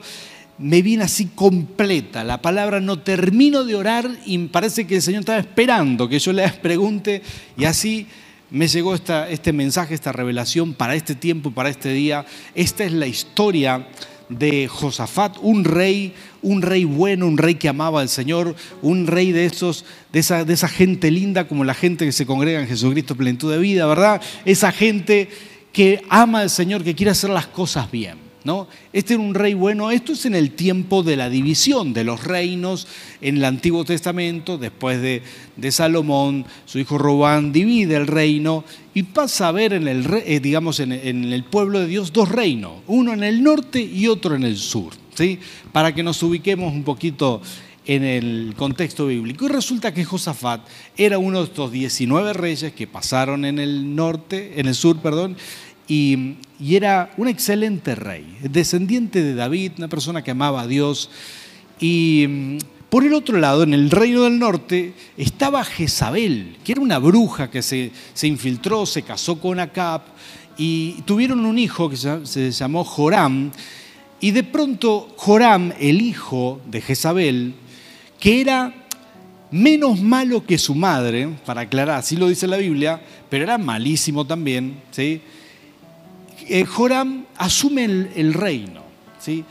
me 0.58 0.82
viene 0.82 1.04
así 1.04 1.26
completa. 1.26 2.24
La 2.24 2.42
palabra 2.42 2.80
no 2.80 2.98
termino 2.98 3.64
de 3.64 3.76
orar 3.76 4.10
y 4.26 4.36
parece 4.48 4.86
que 4.86 4.96
el 4.96 5.02
Señor 5.02 5.20
estaba 5.20 5.38
esperando 5.38 6.08
que 6.08 6.18
yo 6.18 6.32
le 6.32 6.48
pregunte 6.62 7.22
y 7.56 7.64
así 7.64 8.06
me 8.50 8.66
llegó 8.66 8.94
esta, 8.94 9.28
este 9.28 9.52
mensaje, 9.52 9.94
esta 9.94 10.10
revelación 10.10 10.74
para 10.74 10.94
este 10.94 11.14
tiempo, 11.14 11.52
para 11.52 11.68
este 11.68 11.92
día. 11.92 12.24
Esta 12.54 12.84
es 12.84 12.92
la 12.92 13.06
historia 13.06 13.86
de 14.28 14.68
Josafat, 14.68 15.36
un 15.40 15.64
rey, 15.64 16.12
un 16.42 16.62
rey 16.62 16.84
bueno, 16.84 17.26
un 17.26 17.38
rey 17.38 17.54
que 17.54 17.68
amaba 17.68 18.00
al 18.00 18.08
Señor, 18.08 18.54
un 18.82 19.06
rey 19.06 19.32
de 19.32 19.46
esos, 19.46 19.84
de 20.12 20.20
esa, 20.20 20.44
de 20.44 20.54
esa 20.54 20.68
gente 20.68 21.10
linda 21.10 21.48
como 21.48 21.64
la 21.64 21.74
gente 21.74 22.04
que 22.04 22.12
se 22.12 22.26
congrega 22.26 22.60
en 22.60 22.68
Jesucristo 22.68 23.16
plenitud 23.16 23.50
de 23.50 23.58
vida, 23.58 23.86
¿verdad? 23.86 24.20
Esa 24.44 24.72
gente 24.72 25.28
que 25.72 26.02
ama 26.08 26.40
al 26.40 26.50
Señor, 26.50 26.84
que 26.84 26.94
quiere 26.94 27.10
hacer 27.10 27.30
las 27.30 27.46
cosas 27.46 27.90
bien. 27.90 28.27
Este 28.92 29.14
era 29.14 29.22
un 29.22 29.34
rey 29.34 29.54
bueno. 29.54 29.90
Esto 29.90 30.12
es 30.12 30.24
en 30.24 30.34
el 30.34 30.52
tiempo 30.52 31.02
de 31.02 31.16
la 31.16 31.28
división 31.28 31.92
de 31.92 32.04
los 32.04 32.24
reinos 32.24 32.86
en 33.20 33.38
el 33.38 33.44
Antiguo 33.44 33.84
Testamento. 33.84 34.58
Después 34.58 35.02
de, 35.02 35.22
Salomón, 35.70 36.46
su 36.64 36.78
hijo 36.78 36.98
Robán 36.98 37.52
divide 37.52 37.96
el 37.96 38.06
reino 38.06 38.64
y 38.94 39.02
pasa 39.02 39.48
a 39.48 39.52
ver 39.52 39.72
en 39.72 39.88
el, 39.88 40.06
eh, 40.24 40.40
digamos, 40.40 40.80
en, 40.80 40.92
el 40.92 41.44
pueblo 41.44 41.80
de 41.80 41.88
Dios 41.88 42.12
dos 42.12 42.28
reinos, 42.28 42.74
uno 42.86 43.12
en 43.12 43.22
el 43.22 43.42
norte 43.42 43.80
y 43.80 44.06
otro 44.06 44.34
en 44.34 44.44
el 44.44 44.56
sur, 44.56 44.92
¿sí? 45.14 45.38
Para 45.72 45.94
que 45.94 46.02
nos 46.02 46.22
ubiquemos 46.22 46.72
un 46.72 46.84
poquito 46.84 47.42
en 47.88 48.04
el 48.04 48.54
contexto 48.56 49.06
bíblico. 49.06 49.46
Y 49.46 49.48
resulta 49.48 49.92
que 49.92 50.04
Josafat 50.04 50.60
era 50.96 51.18
uno 51.18 51.38
de 51.38 51.44
estos 51.44 51.72
19 51.72 52.34
reyes 52.34 52.72
que 52.72 52.86
pasaron 52.86 53.44
en 53.44 53.58
el 53.58 53.96
norte, 53.96 54.60
en 54.60 54.66
el 54.66 54.74
sur, 54.74 54.98
perdón, 54.98 55.36
y, 55.88 56.36
era 56.60 57.10
un 57.16 57.28
excelente 57.28 57.94
rey, 57.94 58.36
descendiente 58.42 59.22
de 59.22 59.34
David, 59.34 59.72
una 59.78 59.88
persona 59.88 60.22
que 60.22 60.32
amaba 60.32 60.62
a 60.62 60.66
Dios. 60.66 61.10
Y 61.80 62.26
mm, 62.28 62.58
por 62.90 63.04
el 63.04 63.14
otro 63.14 63.38
lado, 63.38 63.62
en 63.62 63.72
el 63.72 63.90
reino 63.90 64.24
del 64.24 64.38
norte, 64.38 64.92
estaba 65.16 65.64
Jezabel, 65.64 66.56
que 66.64 66.72
era 66.72 66.80
una 66.80 66.98
bruja 66.98 67.50
que 67.50 67.62
se, 67.62 67.90
infiltró, 68.22 68.86
se 68.86 69.02
casó 69.02 69.40
con 69.40 69.60
Acab 69.60 70.02
y 70.58 71.00
tuvieron 71.02 71.46
un 71.46 71.58
hijo 71.58 71.88
que 71.88 71.96
se 71.96 72.50
llamó 72.50 72.84
Joram. 72.84 73.50
Y 74.20 74.32
de 74.32 74.42
pronto 74.42 75.14
Joram, 75.16 75.72
el 75.78 76.02
hijo 76.02 76.60
de 76.66 76.80
Jezabel, 76.80 77.54
que 78.18 78.40
era 78.40 78.74
menos 79.50 80.00
malo 80.02 80.44
que 80.44 80.58
su 80.58 80.74
madre, 80.74 81.28
para 81.46 81.62
aclarar, 81.62 81.98
así 81.98 82.16
lo 82.16 82.28
dice 82.28 82.46
la 82.46 82.56
Biblia, 82.56 83.00
pero 83.30 83.44
era 83.44 83.56
malísimo 83.56 84.26
también, 84.26 84.82
¿sí? 84.90 85.22
Eh, 86.48 86.64
Joram 86.64 87.26
asume 87.36 87.84
el, 87.84 88.32
reino, 88.32 88.82
¿sí? 89.18 89.44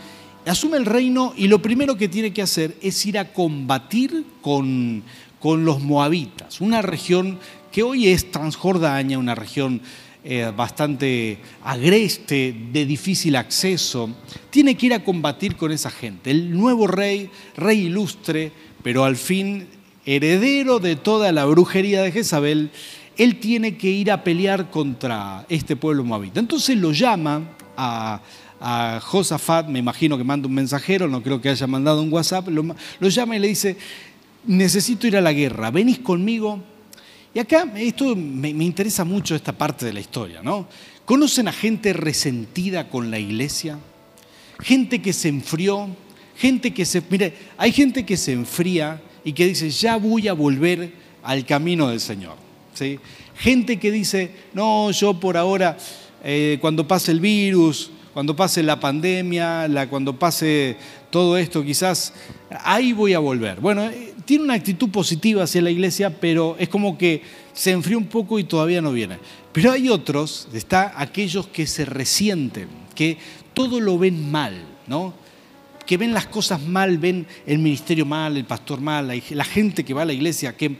Asume 0.48 0.77
el 0.77 0.86
reino 0.86 1.34
y 1.38 1.48
lo 1.48 1.62
primero 1.62 1.96
que 1.96 2.08
tiene 2.08 2.34
que 2.34 2.42
hacer 2.42 2.75
es 2.82 3.06
ir 3.06 3.20
a 3.20 3.32
combatir 3.32 4.25
con, 4.42 5.04
con 5.39 5.63
los 5.63 5.80
moabitas, 5.82 6.60
una 6.60 6.82
región 6.82 7.38
que 7.72 7.84
hoy 7.84 8.08
es 8.08 8.32
Transjordania, 8.32 9.20
una 9.20 9.36
región 9.36 9.82
eh, 10.24 10.51
bastante 10.56 11.38
agreste, 11.63 12.56
de 12.72 12.86
difícil 12.86 13.36
acceso, 13.36 14.10
tiene 14.50 14.75
que 14.75 14.88
ir 14.88 14.94
a 14.96 15.04
combatir 15.04 15.56
con 15.56 15.72
esa 15.72 15.92
gente. 15.92 16.32
El 16.32 16.51
nuevo 16.51 16.88
rey, 16.88 17.30
rey 17.56 17.86
ilustre, 17.86 18.51
pero 18.82 19.04
al 19.04 19.18
fin 19.18 19.68
heredero 20.06 20.80
de 20.80 20.96
toda 20.96 21.32
la 21.32 21.46
brujería 21.46 22.01
de 22.01 22.12
Jezabel, 22.12 22.72
él 23.18 23.40
tiene 23.40 23.78
que 23.78 23.90
ir 23.90 24.12
a 24.12 24.24
pelear 24.24 24.70
contra 24.70 25.46
este 25.50 25.76
pueblo 25.76 26.04
moabita. 26.04 26.40
Entonces 26.40 26.78
lo 26.78 26.92
llama 26.92 27.42
a, 27.76 28.22
Josafat, 29.02 29.68
me 29.68 29.78
imagino 29.78 30.18
que 30.18 30.24
manda 30.24 30.48
un 30.48 30.54
mensajero, 30.54 31.08
no 31.08 31.22
creo 31.22 31.40
que 31.40 31.50
haya 31.50 31.68
mandado 31.68 32.02
un 32.02 32.12
WhatsApp, 32.12 32.48
lo, 32.48 33.10
llama 33.10 33.36
y 33.36 33.40
le 33.40 33.50
dice, 33.50 33.78
necesito 34.48 35.06
ir 35.06 35.16
a 35.16 35.22
la 35.22 35.32
guerra, 35.32 35.70
venís 35.70 36.00
conmigo. 36.00 36.60
Y 37.36 37.40
acá 37.40 37.72
esto 37.76 38.16
me, 38.16 38.56
me 38.56 38.64
interesa 38.64 39.04
mucho 39.04 39.36
esta 39.36 39.52
parte 39.52 39.86
de 39.86 39.94
la 39.94 40.00
historia, 40.00 40.42
¿no? 40.42 40.68
¿Conocen 41.06 41.48
a 41.48 41.54
gente 41.54 41.94
resentida 41.94 42.90
con 42.90 43.12
la 43.12 43.20
iglesia? 43.20 43.78
Gente 44.60 45.04
que 45.04 45.14
se 45.14 45.30
enfrió, 45.30 45.88
gente 46.36 46.74
que 46.74 46.84
se... 46.84 47.04
Mire, 47.08 47.34
hay 47.58 47.72
gente 47.72 48.08
que 48.08 48.18
se 48.18 48.34
enfría 48.34 49.00
y 49.24 49.34
que 49.34 49.46
dice, 49.46 49.70
ya 49.70 49.98
voy 49.98 50.28
a 50.28 50.34
volver 50.34 50.92
al 51.22 51.46
camino 51.46 51.90
del 51.90 52.00
Señor. 52.00 52.47
Gente 53.36 53.77
que 53.77 53.91
dice, 53.91 54.31
no, 54.53 54.91
yo 54.91 55.19
por 55.19 55.38
ahora, 55.38 55.77
eh, 56.24 56.57
cuando 56.62 56.88
pase 56.88 57.12
el 57.12 57.19
virus, 57.19 57.91
cuando 58.13 58.36
pase 58.36 58.63
la 58.63 58.79
pandemia, 58.79 59.67
cuando 59.89 60.17
pase 60.17 60.75
todo 61.12 61.38
esto, 61.38 61.63
quizás 61.63 62.13
ahí 62.63 62.91
voy 62.91 63.13
a 63.13 63.19
volver. 63.19 63.60
Bueno, 63.60 63.84
eh, 63.84 64.13
tiene 64.25 64.43
una 64.43 64.55
actitud 64.55 64.89
positiva 64.89 65.43
hacia 65.43 65.62
la 65.62 65.69
iglesia, 65.69 66.19
pero 66.19 66.55
es 66.60 66.67
como 66.67 66.98
que 66.98 67.22
se 67.53 67.72
enfrió 67.72 67.98
un 67.98 68.07
poco 68.07 68.39
y 68.39 68.43
todavía 68.43 68.81
no 68.81 68.91
viene. 68.91 69.17
Pero 69.53 69.72
hay 69.72 69.89
otros, 69.89 70.48
está 70.53 70.93
aquellos 70.98 71.48
que 71.48 71.67
se 71.67 71.86
resienten, 71.86 72.67
que 72.96 73.17
todo 73.53 73.79
lo 73.79 73.98
ven 73.98 74.31
mal, 74.31 74.53
¿no? 74.88 75.13
Que 75.88 75.98
ven 75.98 76.13
las 76.13 76.27
cosas 76.27 76.62
mal, 76.62 76.98
ven 76.98 77.25
el 77.48 77.60
ministerio 77.60 78.06
mal, 78.06 78.36
el 78.36 78.44
pastor 78.44 78.82
mal, 78.82 79.08
la, 79.08 79.46
gente 79.46 79.86
que 79.86 79.94
va 79.94 80.01
a 80.01 80.06
la 80.06 80.13
iglesia, 80.13 80.56
que 80.56 80.75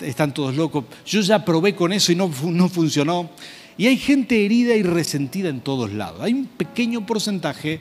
están 0.00 0.32
todos 0.32 0.54
locos. 0.54 0.84
Yo 1.04 1.20
ya 1.20 1.44
probé 1.44 1.74
con 1.74 1.92
eso 1.92 2.12
y 2.12 2.14
no, 2.14 2.30
no 2.44 2.68
funcionó. 2.68 3.28
Y 3.76 3.88
hay 3.88 3.98
gente 3.98 4.44
herida 4.44 4.76
y 4.76 4.84
resentida 4.84 5.48
en 5.48 5.60
todos 5.60 5.92
lados. 5.92 6.22
Hay 6.22 6.32
un 6.32 6.46
pequeño 6.46 7.04
porcentaje 7.04 7.80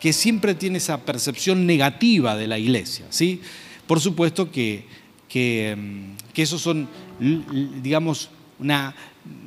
que 0.00 0.12
siempre 0.12 0.54
tiene 0.54 0.78
esa 0.78 0.98
percepción 0.98 1.66
negativa 1.66 2.36
de 2.36 2.46
la 2.46 2.58
iglesia. 2.58 3.06
¿sí? 3.10 3.40
Por 3.86 4.00
supuesto 4.00 4.50
que, 4.50 4.84
que, 5.28 5.76
mm, 5.76 6.32
que 6.32 6.42
esos 6.42 6.62
son, 6.62 6.88
digamos, 7.82 8.30
una 8.60 8.94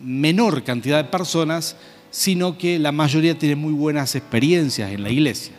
menor 0.03 0.63
cantidad 0.63 1.03
de 1.03 1.09
personas, 1.09 1.77
sino 2.11 2.57
que 2.57 2.77
la 2.77 2.91
mayoría 2.91 3.37
tiene 3.39 3.55
muy 3.55 3.73
buenas 3.73 4.15
experiencias 4.15 4.91
en 4.91 5.03
la 5.03 5.09
iglesia. 5.09 5.53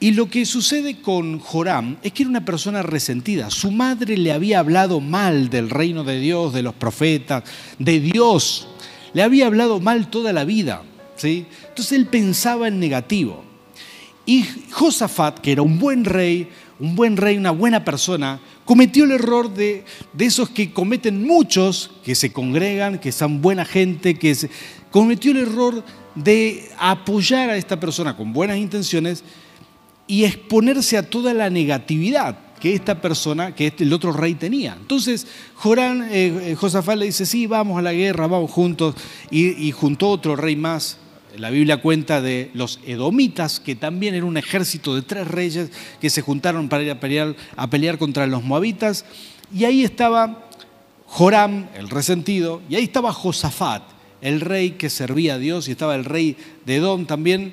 Y 0.00 0.10
lo 0.12 0.28
que 0.28 0.44
sucede 0.44 1.00
con 1.00 1.38
Joram 1.38 1.96
es 2.02 2.12
que 2.12 2.24
era 2.24 2.30
una 2.30 2.44
persona 2.44 2.82
resentida. 2.82 3.50
Su 3.50 3.70
madre 3.70 4.16
le 4.16 4.32
había 4.32 4.58
hablado 4.58 5.00
mal 5.00 5.48
del 5.48 5.70
reino 5.70 6.04
de 6.04 6.20
Dios, 6.20 6.52
de 6.52 6.62
los 6.62 6.74
profetas, 6.74 7.44
de 7.78 8.00
Dios. 8.00 8.68
Le 9.14 9.22
había 9.22 9.46
hablado 9.46 9.80
mal 9.80 10.10
toda 10.10 10.32
la 10.32 10.44
vida. 10.44 10.82
¿sí? 11.16 11.46
Entonces 11.68 11.92
él 11.92 12.06
pensaba 12.06 12.68
en 12.68 12.80
negativo. 12.80 13.44
Y 14.26 14.44
Josafat, 14.72 15.38
que 15.38 15.52
era 15.52 15.62
un 15.62 15.78
buen 15.78 16.04
rey, 16.04 16.48
un 16.80 16.96
buen 16.96 17.16
rey, 17.16 17.36
una 17.36 17.52
buena 17.52 17.84
persona, 17.84 18.40
cometió 18.64 19.04
el 19.04 19.12
error 19.12 19.52
de, 19.52 19.84
de 20.12 20.24
esos 20.24 20.50
que 20.50 20.72
cometen 20.72 21.24
muchos, 21.26 21.90
que 22.04 22.14
se 22.14 22.32
congregan, 22.32 22.98
que 22.98 23.12
son 23.12 23.40
buena 23.40 23.64
gente, 23.64 24.18
que 24.18 24.36
cometió 24.90 25.32
el 25.32 25.38
error 25.38 25.84
de 26.14 26.70
apoyar 26.78 27.50
a 27.50 27.56
esta 27.56 27.78
persona 27.78 28.16
con 28.16 28.32
buenas 28.32 28.56
intenciones 28.56 29.24
y 30.06 30.24
exponerse 30.24 30.96
a 30.96 31.08
toda 31.08 31.32
la 31.34 31.50
negatividad 31.50 32.38
que 32.60 32.74
esta 32.74 33.00
persona, 33.00 33.54
que 33.54 33.66
este, 33.66 33.84
el 33.84 33.92
otro 33.92 34.12
rey 34.12 34.34
tenía. 34.34 34.76
Entonces, 34.80 35.26
Jorán, 35.54 36.08
eh, 36.10 36.52
eh, 36.52 36.54
Josafat 36.54 36.96
le 36.96 37.06
dice, 37.06 37.26
sí, 37.26 37.46
vamos 37.46 37.78
a 37.78 37.82
la 37.82 37.92
guerra, 37.92 38.26
vamos 38.26 38.50
juntos, 38.50 38.94
y, 39.30 39.48
y 39.66 39.70
juntó 39.70 40.08
otro 40.08 40.34
rey 40.34 40.56
más. 40.56 40.98
La 41.36 41.50
Biblia 41.50 41.78
cuenta 41.78 42.20
de 42.20 42.50
los 42.54 42.80
edomitas, 42.86 43.60
que 43.60 43.74
también 43.74 44.14
era 44.14 44.24
un 44.24 44.36
ejército 44.36 44.94
de 44.94 45.02
tres 45.02 45.26
reyes 45.26 45.70
que 46.00 46.08
se 46.08 46.22
juntaron 46.22 46.68
para 46.68 46.84
ir 46.84 46.90
a 46.90 47.00
pelear, 47.00 47.34
a 47.56 47.68
pelear 47.68 47.98
contra 47.98 48.26
los 48.26 48.44
moabitas. 48.44 49.04
Y 49.52 49.64
ahí 49.64 49.82
estaba 49.84 50.48
Joram, 51.06 51.68
el 51.76 51.90
resentido, 51.90 52.62
y 52.68 52.76
ahí 52.76 52.84
estaba 52.84 53.12
Josafat, 53.12 53.82
el 54.20 54.40
rey 54.40 54.70
que 54.72 54.88
servía 54.90 55.34
a 55.34 55.38
Dios, 55.38 55.68
y 55.68 55.72
estaba 55.72 55.94
el 55.96 56.04
rey 56.04 56.36
de 56.64 56.76
Edom 56.76 57.04
también, 57.04 57.52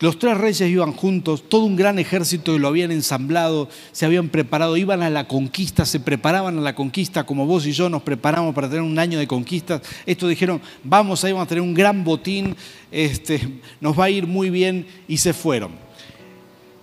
los 0.00 0.18
tres 0.18 0.38
reyes 0.38 0.68
iban 0.70 0.92
juntos, 0.92 1.44
todo 1.46 1.64
un 1.64 1.76
gran 1.76 1.98
ejército 1.98 2.58
lo 2.58 2.68
habían 2.68 2.90
ensamblado, 2.90 3.68
se 3.92 4.06
habían 4.06 4.30
preparado, 4.30 4.78
iban 4.78 5.02
a 5.02 5.10
la 5.10 5.28
conquista, 5.28 5.84
se 5.84 6.00
preparaban 6.00 6.56
a 6.56 6.62
la 6.62 6.74
conquista 6.74 7.24
como 7.24 7.44
vos 7.44 7.66
y 7.66 7.72
yo 7.72 7.90
nos 7.90 8.02
preparamos 8.02 8.54
para 8.54 8.68
tener 8.68 8.82
un 8.82 8.98
año 8.98 9.18
de 9.18 9.26
conquistas. 9.26 9.82
Esto 10.06 10.26
dijeron, 10.26 10.62
vamos, 10.82 11.22
ahí 11.22 11.32
vamos 11.32 11.44
a 11.44 11.48
tener 11.50 11.62
un 11.62 11.74
gran 11.74 12.02
botín, 12.02 12.56
este, 12.90 13.60
nos 13.80 13.98
va 13.98 14.04
a 14.06 14.10
ir 14.10 14.26
muy 14.26 14.48
bien 14.48 14.86
y 15.06 15.18
se 15.18 15.34
fueron. 15.34 15.72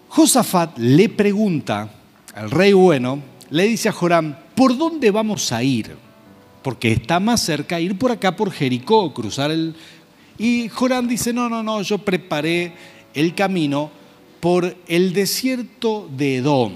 Josafat 0.09 0.77
le 0.77 1.09
pregunta 1.09 1.89
al 2.35 2.51
rey 2.51 2.73
bueno, 2.73 3.19
le 3.49 3.67
dice 3.67 3.89
a 3.89 3.93
Joram, 3.93 4.35
¿por 4.53 4.77
dónde 4.77 5.09
vamos 5.09 5.51
a 5.51 5.63
ir? 5.63 5.95
Porque 6.61 6.91
está 6.91 7.19
más 7.19 7.41
cerca 7.41 7.79
ir 7.79 7.97
por 7.97 8.11
acá, 8.11 8.35
por 8.35 8.51
Jericó, 8.51 9.11
cruzar 9.11 9.49
el... 9.49 9.75
Y 10.37 10.69
Joram 10.69 11.07
dice, 11.07 11.33
no, 11.33 11.49
no, 11.49 11.63
no, 11.63 11.81
yo 11.81 11.97
preparé 11.97 12.73
el 13.17 13.33
camino 13.33 13.89
por 14.39 14.77
el 14.87 15.11
desierto 15.11 16.07
de 16.15 16.37
Edom. 16.37 16.71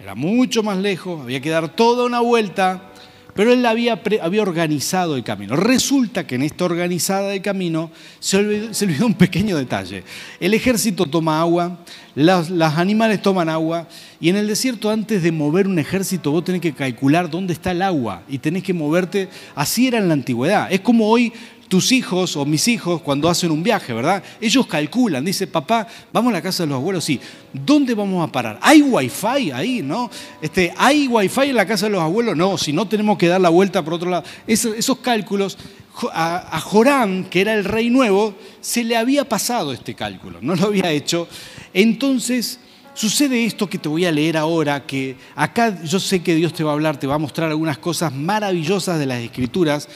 Era 0.00 0.14
mucho 0.14 0.62
más 0.62 0.78
lejos, 0.78 1.20
había 1.20 1.40
que 1.40 1.50
dar 1.50 1.74
toda 1.74 2.06
una 2.06 2.20
vuelta, 2.20 2.92
pero 3.34 3.52
él 3.52 3.66
había, 3.66 4.00
había 4.22 4.42
organizado 4.42 5.16
el 5.16 5.24
camino. 5.24 5.56
Resulta 5.56 6.28
que 6.28 6.36
en 6.36 6.42
esta 6.42 6.64
organizada 6.64 7.30
de 7.30 7.42
camino 7.42 7.90
se 8.20 8.36
olvidó, 8.36 9.04
un 9.04 9.14
pequeño 9.14 9.56
detalle. 9.56 10.04
El 10.38 10.54
ejército 10.54 11.06
toma 11.06 11.40
agua, 11.40 11.80
los, 12.14 12.50
los 12.50 12.74
animales 12.74 13.20
toman 13.20 13.48
agua, 13.48 13.88
y 14.20 14.28
en 14.28 14.36
el 14.36 14.46
desierto 14.46 14.90
antes 14.90 15.24
de 15.24 15.32
mover 15.32 15.66
un 15.66 15.80
ejército 15.80 16.30
vos 16.30 16.44
tenés 16.44 16.60
que 16.60 16.72
calcular 16.72 17.28
dónde 17.28 17.52
está 17.52 17.72
el 17.72 17.82
agua 17.82 18.22
y 18.28 18.38
tenés 18.38 18.62
que 18.62 18.74
moverte. 18.74 19.28
Así 19.56 19.88
era 19.88 19.98
en 19.98 20.06
la 20.06 20.14
antigüedad. 20.14 20.72
Es 20.72 20.80
como 20.80 21.08
hoy 21.08 21.32
tus 21.68 21.92
hijos 21.92 22.36
o 22.36 22.44
mis 22.44 22.66
hijos 22.68 23.02
cuando 23.02 23.28
hacen 23.28 23.50
un 23.50 23.62
viaje, 23.62 23.92
¿verdad? 23.92 24.22
Ellos 24.40 24.66
calculan, 24.66 25.24
dice, 25.24 25.46
papá, 25.46 25.86
vamos 26.12 26.30
a 26.30 26.34
la 26.34 26.42
casa 26.42 26.62
de 26.62 26.70
los 26.70 26.76
abuelos, 26.76 27.04
sí, 27.04 27.20
¿dónde 27.52 27.94
vamos 27.94 28.26
a 28.26 28.32
parar? 28.32 28.58
¿Hay 28.62 28.82
wifi 28.82 29.50
ahí, 29.52 29.82
no? 29.82 30.10
Este, 30.40 30.72
¿Hay 30.76 31.06
wifi 31.06 31.50
en 31.50 31.56
la 31.56 31.66
casa 31.66 31.86
de 31.86 31.92
los 31.92 32.02
abuelos? 32.02 32.36
No, 32.36 32.56
si 32.58 32.72
no 32.72 32.88
tenemos 32.88 33.18
que 33.18 33.28
dar 33.28 33.40
la 33.40 33.50
vuelta 33.50 33.84
por 33.84 33.94
otro 33.94 34.10
lado. 34.10 34.24
esos 34.46 34.98
cálculos, 34.98 35.58
a, 36.12 36.56
a 36.56 36.60
Joram, 36.60 37.24
que 37.24 37.40
era 37.40 37.54
el 37.54 37.64
rey 37.64 37.90
nuevo, 37.90 38.34
se 38.60 38.82
le 38.84 38.96
había 38.96 39.28
pasado 39.28 39.72
este 39.72 39.94
cálculo, 39.94 40.38
no 40.40 40.56
lo 40.56 40.66
había 40.66 40.90
hecho. 40.90 41.28
Entonces... 41.72 42.60
Sucede 42.94 43.44
esto 43.44 43.70
que 43.70 43.78
te 43.78 43.88
voy 43.88 44.06
a 44.06 44.10
leer 44.10 44.36
ahora, 44.36 44.84
que 44.84 45.14
acá 45.36 45.84
yo 45.84 46.00
sé 46.00 46.20
que 46.20 46.34
Dios 46.34 46.52
te 46.52 46.64
va 46.64 46.72
a 46.72 46.74
hablar, 46.74 46.98
te 46.98 47.06
va 47.06 47.14
a 47.14 47.18
mostrar 47.18 47.48
algunas 47.48 47.78
cosas 47.78 48.12
maravillosas 48.12 48.98
de 48.98 49.06
las 49.06 49.20
escrituras 49.20 49.88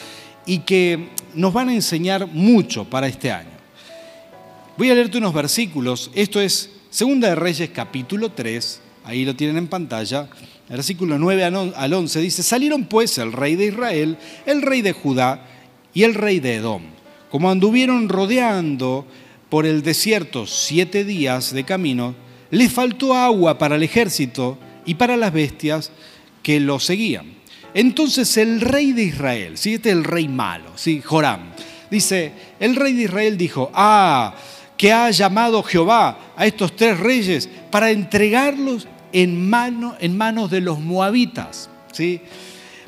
y 0.47 0.61
que 0.61 1.09
nos 1.35 1.53
van 1.53 1.69
a 1.69 1.75
enseñar 1.75 2.27
mucho 2.27 2.85
para 2.85 3.07
este 3.07 3.31
año. 3.31 3.51
Voy 4.77 4.91
a 4.91 4.95
leerte 4.95 5.19
unos 5.19 5.35
versículos. 5.35 6.11
Esto 6.15 6.41
es 6.41 6.71
Segunda 6.91 7.29
de 7.29 7.35
Reyes 7.35 7.71
capítulo 7.71 8.33
3, 8.33 8.81
ahí 9.05 9.25
lo 9.25 9.35
tienen 9.35 9.57
en 9.57 9.69
pantalla. 9.69 10.29
Versículo 10.69 11.19
9 11.19 11.45
al 11.45 11.93
11 11.93 12.21
dice, 12.21 12.43
salieron 12.43 12.85
pues 12.85 13.19
el 13.19 13.33
rey 13.33 13.57
de 13.57 13.67
Israel, 13.67 14.17
el 14.47 14.62
rey 14.62 14.81
de 14.81 14.93
Judá 14.93 15.47
y 15.93 16.05
el 16.05 16.15
rey 16.15 16.41
de 16.41 16.57
Edom. 16.57 16.83
Como 17.31 17.51
anduvieron 17.51 18.09
rodeando 18.09 19.07
por 19.49 19.67
el 19.67 19.83
desierto 19.83 20.47
siete 20.47 21.05
días 21.05 21.53
de 21.53 21.65
camino, 21.65 22.15
les 22.51 22.73
faltó 22.73 23.15
agua 23.15 23.59
para 23.59 23.77
el 23.77 23.83
ejército 23.83 24.59
y 24.87 24.95
para 24.95 25.17
las 25.17 25.33
bestias 25.33 25.91
que 26.43 26.61
lo 26.61 26.79
seguían. 26.81 27.42
Entonces 27.75 28.37
el 28.37 28.61
rey 28.61 28.93
de 28.93 29.05
Israel, 29.05 29.59
¿sí? 29.59 29.75
este 29.75 29.91
es 29.91 29.97
el 29.97 30.05
rey 30.05 30.29
malo, 30.29 30.73
¿sí? 30.76 31.00
Joram, 31.00 31.52
dice, 31.91 32.33
el 32.61 32.76
rey 32.76 32.93
de 32.93 33.05
Israel 33.05 33.37
dijo, 33.37 33.71
ah, 33.75 34.35
que 34.76 34.93
ha 34.93 35.11
llamado 35.11 35.62
Jehová 35.62 36.33
a 36.37 36.45
estos 36.45 36.75
tres 36.75 36.99
reyes 36.99 37.49
para 37.71 37.91
entregarlos 37.91 38.88
en, 39.12 39.49
mano, 39.49 39.95
en 40.00 40.17
manos 40.17 40.50
de 40.50 40.61
los 40.61 40.81
moabitas. 40.81 41.71
¿sí? 41.93 42.21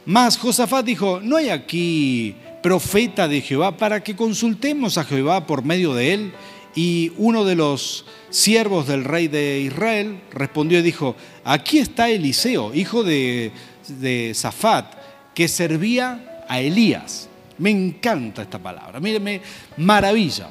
Más 0.04 0.36
Josafat 0.36 0.84
dijo, 0.84 1.20
no 1.22 1.36
hay 1.36 1.50
aquí 1.50 2.34
profeta 2.62 3.28
de 3.28 3.40
Jehová 3.40 3.76
para 3.76 4.02
que 4.02 4.16
consultemos 4.16 4.98
a 4.98 5.04
Jehová 5.04 5.46
por 5.46 5.64
medio 5.64 5.94
de 5.94 6.14
él. 6.14 6.32
Y 6.74 7.12
uno 7.18 7.44
de 7.44 7.54
los 7.54 8.04
siervos 8.30 8.88
del 8.88 9.04
rey 9.04 9.28
de 9.28 9.60
Israel 9.60 10.20
respondió 10.32 10.80
y 10.80 10.82
dijo, 10.82 11.14
aquí 11.44 11.78
está 11.78 12.10
Eliseo, 12.10 12.74
hijo 12.74 13.04
de 13.04 13.52
de 13.88 14.32
Zafat 14.34 14.86
que 15.34 15.48
servía 15.48 16.44
a 16.48 16.60
Elías. 16.60 17.28
Me 17.58 17.70
encanta 17.70 18.42
esta 18.42 18.58
palabra, 18.58 19.00
míreme, 19.00 19.40
maravilla. 19.76 20.48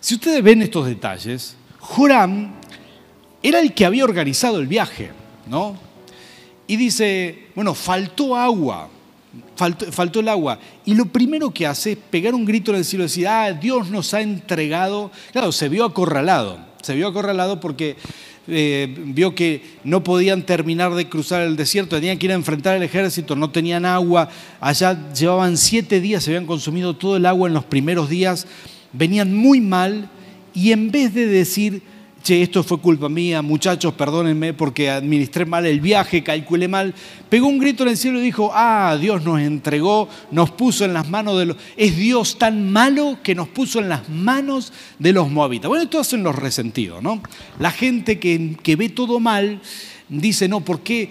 Si 0.00 0.14
ustedes 0.14 0.42
ven 0.42 0.62
estos 0.62 0.86
detalles, 0.86 1.56
Joram 1.78 2.52
era 3.42 3.60
el 3.60 3.72
que 3.74 3.84
había 3.84 4.04
organizado 4.04 4.58
el 4.58 4.66
viaje, 4.66 5.10
¿no? 5.46 5.76
Y 6.66 6.76
dice, 6.76 7.48
bueno, 7.54 7.74
faltó 7.74 8.36
agua, 8.36 8.88
faltó, 9.56 9.90
faltó, 9.92 10.20
el 10.20 10.28
agua. 10.28 10.58
Y 10.84 10.94
lo 10.94 11.06
primero 11.06 11.50
que 11.50 11.66
hace 11.66 11.92
es 11.92 11.98
pegar 11.98 12.34
un 12.34 12.44
grito 12.44 12.70
en 12.70 12.78
el 12.78 12.84
cielo 12.84 13.04
y 13.04 13.08
decir, 13.08 13.28
ah, 13.28 13.52
Dios 13.52 13.90
nos 13.90 14.14
ha 14.14 14.20
entregado. 14.22 15.10
Claro, 15.32 15.52
se 15.52 15.68
vio 15.68 15.84
acorralado, 15.84 16.58
se 16.82 16.94
vio 16.94 17.08
acorralado 17.08 17.60
porque 17.60 17.96
eh, 18.46 18.94
vio 19.06 19.34
que 19.34 19.62
no 19.84 20.04
podían 20.04 20.42
terminar 20.42 20.94
de 20.94 21.08
cruzar 21.08 21.42
el 21.42 21.56
desierto, 21.56 21.96
tenían 21.96 22.18
que 22.18 22.26
ir 22.26 22.32
a 22.32 22.36
enfrentar 22.36 22.76
al 22.76 22.82
ejército, 22.82 23.36
no 23.36 23.50
tenían 23.50 23.86
agua, 23.86 24.28
allá 24.60 25.12
llevaban 25.12 25.56
siete 25.56 26.00
días, 26.00 26.24
se 26.24 26.30
habían 26.30 26.46
consumido 26.46 26.94
todo 26.94 27.16
el 27.16 27.26
agua 27.26 27.48
en 27.48 27.54
los 27.54 27.64
primeros 27.64 28.08
días, 28.08 28.46
venían 28.92 29.34
muy 29.34 29.60
mal 29.60 30.10
y 30.52 30.72
en 30.72 30.90
vez 30.90 31.14
de 31.14 31.26
decir, 31.26 31.82
che, 32.24 32.40
esto 32.40 32.62
fue 32.62 32.80
culpa 32.80 33.10
mía, 33.10 33.42
muchachos, 33.42 33.92
perdónenme 33.92 34.54
porque 34.54 34.88
administré 34.88 35.44
mal 35.44 35.66
el 35.66 35.80
viaje, 35.80 36.22
calculé 36.24 36.68
mal, 36.68 36.94
pegó 37.28 37.46
un 37.46 37.58
grito 37.58 37.82
en 37.82 37.90
el 37.90 37.98
cielo 37.98 38.18
y 38.18 38.22
dijo, 38.22 38.50
ah, 38.54 38.96
Dios 38.98 39.22
nos 39.22 39.40
entregó, 39.40 40.08
nos 40.30 40.50
puso 40.50 40.86
en 40.86 40.94
las 40.94 41.06
manos 41.08 41.38
de 41.38 41.46
los... 41.46 41.56
Es 41.76 41.96
Dios 41.98 42.38
tan 42.38 42.72
malo 42.72 43.18
que 43.22 43.34
nos 43.34 43.48
puso 43.48 43.78
en 43.78 43.90
las 43.90 44.08
manos 44.08 44.72
de 44.98 45.12
los 45.12 45.30
moabitas. 45.30 45.68
Bueno, 45.68 45.84
esto 45.84 46.00
hacen 46.00 46.22
los 46.22 46.34
resentidos, 46.34 47.02
¿no? 47.02 47.22
La 47.58 47.70
gente 47.70 48.18
que, 48.18 48.56
que 48.62 48.74
ve 48.74 48.88
todo 48.88 49.20
mal 49.20 49.60
dice, 50.08 50.48
no, 50.48 50.62
¿por 50.62 50.80
qué? 50.80 51.10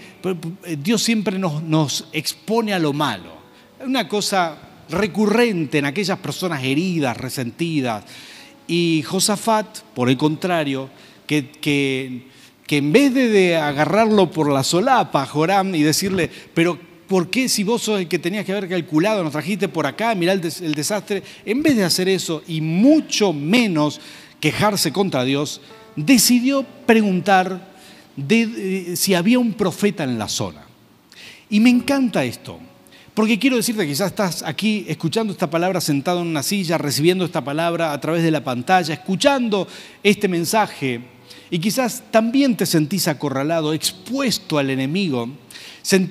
Dios 0.79 1.03
siempre 1.03 1.37
nos, 1.37 1.61
nos 1.61 2.07
expone 2.11 2.73
a 2.73 2.79
lo 2.79 2.91
malo. 2.91 3.43
Una 3.85 4.07
cosa 4.07 4.57
recurrente 4.89 5.77
en 5.77 5.85
aquellas 5.85 6.17
personas 6.17 6.63
heridas, 6.63 7.15
resentidas. 7.15 8.03
Y 8.67 9.03
Josafat, 9.05 9.79
por 9.93 10.09
el 10.09 10.17
contrario, 10.17 10.89
que, 11.27 11.49
que, 12.67 12.77
en 12.77 12.91
vez 12.91 13.13
de, 13.13 13.57
agarrarlo 13.57 14.31
por 14.31 14.51
la 14.51 14.63
solapa 14.63 15.25
Joram 15.25 15.75
y 15.75 15.83
decirle, 15.83 16.29
pero 16.53 16.79
¿por 17.07 17.29
qué 17.29 17.47
si 17.49 17.63
vos 17.63 17.83
sos 17.83 17.99
el 17.99 18.07
que 18.07 18.19
tenías 18.19 18.45
que 18.45 18.51
haber 18.51 18.69
calculado, 18.69 19.23
nos 19.23 19.31
trajiste 19.31 19.67
por 19.67 19.85
acá, 19.85 20.15
mirá 20.15 20.33
el, 20.33 20.41
desastre? 20.41 21.23
En 21.45 21.61
vez 21.61 21.75
de 21.75 21.83
hacer 21.83 22.09
eso 22.09 22.41
y 22.47 22.61
mucho 22.61 23.33
menos 23.33 24.01
quejarse 24.39 24.91
contra 24.91 25.23
Dios, 25.23 25.61
decidió 25.95 26.65
preguntar 26.85 27.73
si 28.95 29.13
había 29.13 29.39
un 29.39 29.53
profeta 29.53 30.03
en 30.03 30.17
la 30.17 30.27
zona. 30.27 30.63
Y 31.49 31.59
me 31.59 31.69
encanta 31.69 32.25
esto, 32.25 32.59
porque 33.13 33.37
quiero 33.37 33.57
decirte 33.57 33.85
quizás 33.85 34.07
estás 34.07 34.43
aquí 34.43 34.85
escuchando 34.87 35.33
esta 35.33 35.49
palabra 35.49 35.81
sentado 35.81 36.21
en 36.21 36.27
una 36.27 36.43
silla, 36.43 36.77
recibiendo 36.77 37.25
esta 37.25 37.43
palabra 37.43 37.93
a 37.93 38.01
través 38.01 38.23
de 38.23 38.31
la 38.31 38.43
pantalla, 38.43 38.93
escuchando 38.93 39.67
este 40.03 40.27
mensaje 40.27 41.01
y 41.53 41.59
quizás 41.59 42.01
también 42.09 42.57
te 42.57 42.65
sentís 42.65 43.07
acorralado, 43.07 43.73
expuesto 43.73 44.57
al 44.57 44.71
enemigo. 44.71 45.29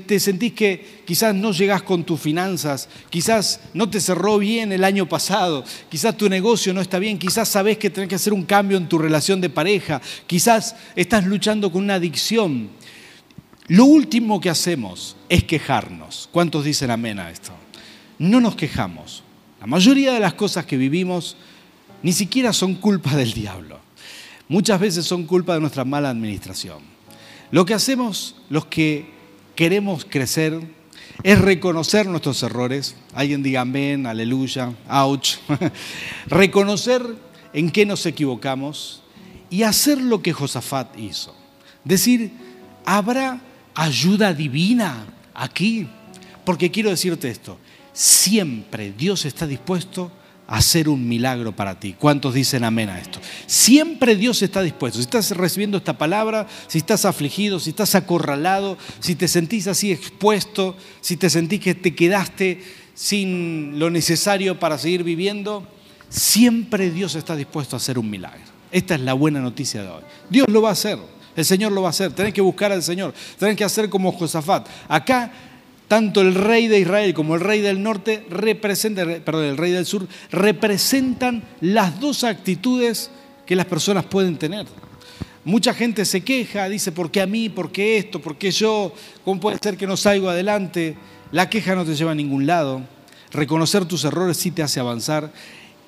Te 0.07 0.21
sentís 0.21 0.53
que 0.53 1.03
quizás 1.05 1.35
no 1.35 1.51
llegás 1.51 1.83
con 1.83 2.05
tus 2.05 2.21
finanzas, 2.21 2.89
quizás 3.11 3.59
no 3.75 3.91
te 3.91 4.01
cerró 4.01 4.39
bien 4.39 4.71
el 4.71 4.85
año 4.85 5.09
pasado, 5.09 5.65
quizás 5.89 6.17
tu 6.17 6.29
negocio 6.29 6.73
no 6.73 6.81
está 6.81 7.01
bien, 7.01 7.19
quizás 7.19 7.49
sabes 7.49 7.79
que 7.79 7.91
tenés 7.91 8.09
que 8.09 8.15
hacer 8.15 8.33
un 8.33 8.45
cambio 8.45 8.77
en 8.77 8.89
tu 8.89 8.99
relación 8.99 9.41
de 9.41 9.49
pareja, 9.49 10.01
quizás 10.29 10.77
estás 10.95 11.27
luchando 11.27 11.73
con 11.73 11.83
una 11.83 11.95
adicción. 11.95 12.69
Lo 13.69 13.85
último 13.85 14.41
que 14.41 14.51
hacemos 14.51 15.17
es 15.29 15.45
quejarnos. 15.45 16.29
¿Cuántos 16.33 16.65
dicen 16.65 16.91
amén 16.91 17.19
a 17.19 17.31
esto? 17.31 17.53
No 18.19 18.41
nos 18.41 18.57
quejamos. 18.57 19.23
La 19.61 19.67
mayoría 19.67 20.13
de 20.13 20.21
las 20.21 20.35
cosas 20.35 20.67
que 20.67 20.77
vivimos 20.77 21.37
ni 22.03 22.13
siquiera 22.13 22.53
son 22.53 22.75
culpa 22.75 23.15
del 23.17 23.33
diablo. 23.33 23.79
Muchas 24.49 24.81
veces 24.81 25.07
son 25.07 25.25
culpa 25.25 25.55
de 25.55 25.61
nuestra 25.61 25.85
mala 25.85 26.11
administración. 26.11 26.81
Lo 27.51 27.65
que 27.65 27.75
hacemos 27.75 28.37
los 28.51 28.67
que 28.67 29.07
queremos 29.55 30.05
crecer 30.05 30.61
es 31.23 31.41
reconocer 31.41 32.07
nuestros 32.07 32.43
errores. 32.43 32.97
Alguien 33.15 33.43
diga 33.43 33.61
amén, 33.61 34.07
aleluya, 34.07 34.73
ouch. 34.89 35.37
reconocer 36.27 37.03
en 37.53 37.71
qué 37.71 37.87
nos 37.87 38.05
equivocamos 38.07 39.03
y 39.51 39.63
hacer 39.63 40.01
lo 40.01 40.23
que 40.23 40.33
Josafat 40.33 40.99
hizo. 40.99 41.37
Decir, 41.85 42.33
habrá 42.85 43.41
ayuda 43.75 44.35
divina 44.35 45.07
aquí. 45.35 45.89
Porque 46.45 46.71
quiero 46.71 46.91
decirte 46.91 47.31
esto, 47.31 47.59
siempre 47.93 48.93
Dios 48.93 49.25
está 49.25 49.47
dispuesto 49.47 50.11
a 50.49 50.57
hacer 50.57 50.89
un 50.89 51.09
milagro 51.09 51.55
para 51.55 51.79
ti. 51.79 51.95
¿Cuántos 51.99 52.35
dicen 52.35 52.65
amén 52.65 52.89
a 52.89 52.99
esto? 52.99 53.21
Siempre 53.47 54.17
Dios 54.17 54.43
está 54.43 54.61
dispuesto. 54.61 54.99
Si 54.99 55.05
estás 55.05 55.31
recibiendo 55.31 55.79
esta 55.79 55.97
palabra, 55.97 56.49
si 56.67 56.79
estás 56.79 57.05
afligido, 57.05 57.61
si 57.61 57.71
estás 57.71 57.95
acorralado, 57.95 58.77
si 58.99 59.15
te 59.15 59.29
sentís 59.29 59.69
así 59.69 59.93
expuesto, 59.93 60.77
si 61.01 61.17
te 61.17 61.31
sentís 61.31 61.61
que 61.61 61.75
te 61.75 61.95
quedaste 61.95 62.63
sin 62.95 63.79
lo 63.79 63.89
necesario 63.89 64.59
para 64.59 64.79
seguir 64.79 65.05
viviendo, 65.05 65.67
siempre 66.09 66.91
Dios 66.91 67.15
está 67.15 67.37
dispuesto 67.37 67.77
a 67.77 67.79
hacer 67.79 67.99
un 67.99 68.11
milagro. 68.11 68.53
Esta 68.73 68.95
es 68.95 69.01
la 69.01 69.15
buena 69.15 69.41
noticia 69.41 69.83
de 69.83 69.89
hoy. 69.89 70.03
Dios 70.29 70.49
lo 70.49 70.63
va 70.63 70.71
a 70.71 70.73
hacer. 70.73 70.99
El 71.37 71.45
Señor 71.45 71.73
lo 71.73 71.83
va 71.83 71.89
a 71.89 71.91
hacer. 71.91 72.13
Tenés 72.13 72.35
que 72.35 72.41
buscar 72.41 72.73
al 72.73 72.83
Señor. 72.83 73.15
Tenés 73.39 73.57
que 73.57 73.65
hacer 73.65 73.89
como 73.89 74.13
Josafat. 74.13 74.69
Acá, 74.89 75.33
tanto 75.89 76.21
el 76.21 76.35
rey 76.35 76.69
de 76.69 76.81
Israel 76.81 77.13
como 77.15 77.35
el 77.35 77.41
rey 77.41 77.61
del 77.61 77.83
norte 77.83 78.25
representan, 78.31 79.23
perdón, 79.25 79.57
rey 79.57 79.73
del 79.73 79.87
sur 79.87 80.07
representan 80.31 81.43
las 81.61 82.01
dos 82.01 82.25
actitudes 82.25 83.11
que 83.47 83.57
las 83.57 83.67
personas 83.67 84.05
pueden 84.05 84.37
tener. 84.37 84.67
Mucha 85.45 85.75
gente 85.75 86.05
se 86.05 86.21
queja, 86.21 86.69
dice, 86.69 86.93
¿por 86.93 87.11
qué 87.11 87.21
a 87.21 87.27
mí? 87.27 87.49
¿Por 87.49 87.73
qué 87.73 87.99
esto? 87.99 88.21
¿Por 88.21 88.37
qué 88.37 88.51
yo? 88.51 88.95
¿Cómo 89.25 89.41
puede 89.41 89.59
ser 89.59 89.77
que 89.77 89.87
no 89.87 89.97
salgo 89.97 90.31
adelante? 90.31 90.97
La 91.33 91.51
queja 91.51 91.75
no 91.75 91.85
te 91.85 91.97
lleva 91.97 92.13
a 92.13 92.15
ningún 92.15 92.47
lado. 92.47 92.83
Reconocer 93.33 93.85
tus 93.85 94.05
errores 94.05 94.37
sí 94.37 94.51
te 94.51 94.63
hace 94.63 94.79
avanzar. 94.79 95.33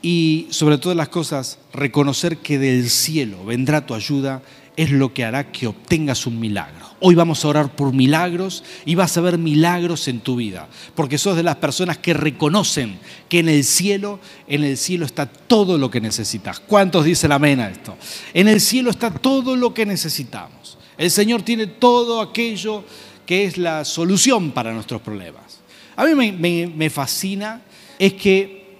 Y 0.02 0.48
sobre 0.50 0.76
todas 0.76 0.96
las 0.96 1.08
cosas, 1.08 1.58
reconocer 1.72 2.38
que 2.38 2.58
del 2.58 2.90
cielo 2.90 3.44
vendrá 3.44 3.86
tu 3.86 3.94
ayuda 3.94 4.42
es 4.76 4.90
lo 4.90 5.14
que 5.14 5.24
hará 5.24 5.52
que 5.52 5.66
obtengas 5.66 6.26
un 6.26 6.40
milagro. 6.40 6.84
Hoy 7.00 7.14
vamos 7.14 7.44
a 7.44 7.48
orar 7.48 7.76
por 7.76 7.92
milagros 7.92 8.64
y 8.84 8.94
vas 8.94 9.16
a 9.16 9.20
ver 9.20 9.38
milagros 9.38 10.08
en 10.08 10.20
tu 10.20 10.36
vida, 10.36 10.68
porque 10.94 11.18
sos 11.18 11.36
de 11.36 11.42
las 11.42 11.56
personas 11.56 11.98
que 11.98 12.14
reconocen 12.14 12.98
que 13.28 13.40
en 13.40 13.48
el 13.48 13.64
cielo, 13.64 14.20
en 14.48 14.64
el 14.64 14.76
cielo 14.76 15.04
está 15.04 15.26
todo 15.26 15.76
lo 15.76 15.90
que 15.90 16.00
necesitas. 16.00 16.60
¿Cuántos 16.60 17.04
dicen 17.04 17.32
amén 17.32 17.60
a 17.60 17.68
esto? 17.68 17.96
En 18.32 18.48
el 18.48 18.60
cielo 18.60 18.90
está 18.90 19.10
todo 19.10 19.54
lo 19.54 19.74
que 19.74 19.86
necesitamos. 19.86 20.78
El 20.96 21.10
Señor 21.10 21.42
tiene 21.42 21.66
todo 21.66 22.20
aquello 22.20 22.84
que 23.26 23.44
es 23.44 23.58
la 23.58 23.84
solución 23.84 24.52
para 24.52 24.72
nuestros 24.72 25.02
problemas. 25.02 25.60
A 25.96 26.04
mí 26.04 26.14
me, 26.14 26.66
me 26.66 26.90
fascina 26.90 27.62
es 27.98 28.14
que 28.14 28.76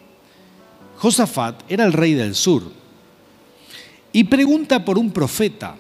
Josafat 0.96 1.70
era 1.70 1.85
el 1.85 1.92
rey 1.92 2.14
del 2.14 2.35
sur 2.35 2.72
y 4.12 4.24
pregunta 4.24 4.85
por 4.85 4.96
un 4.96 5.11
profeta. 5.11 5.76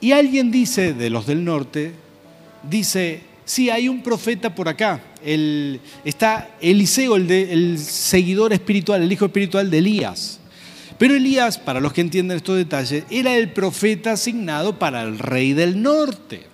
Y 0.00 0.12
alguien 0.12 0.50
dice, 0.50 0.92
de 0.92 1.10
los 1.10 1.26
del 1.26 1.44
norte, 1.44 1.92
dice, 2.68 3.20
sí, 3.44 3.70
hay 3.70 3.88
un 3.88 4.02
profeta 4.02 4.54
por 4.54 4.68
acá. 4.68 5.00
Está 6.04 6.50
Eliseo, 6.60 7.16
el, 7.16 7.30
el 7.30 7.78
seguidor 7.78 8.52
espiritual, 8.52 9.02
el 9.02 9.12
hijo 9.12 9.26
espiritual 9.26 9.70
de 9.70 9.78
Elías. 9.78 10.40
Pero 10.98 11.14
Elías, 11.14 11.58
para 11.58 11.80
los 11.80 11.92
que 11.92 12.00
entienden 12.00 12.36
estos 12.38 12.56
detalles, 12.56 13.04
era 13.10 13.36
el 13.36 13.52
profeta 13.52 14.12
asignado 14.12 14.78
para 14.78 15.02
el 15.02 15.18
rey 15.18 15.52
del 15.52 15.82
norte. 15.82 16.46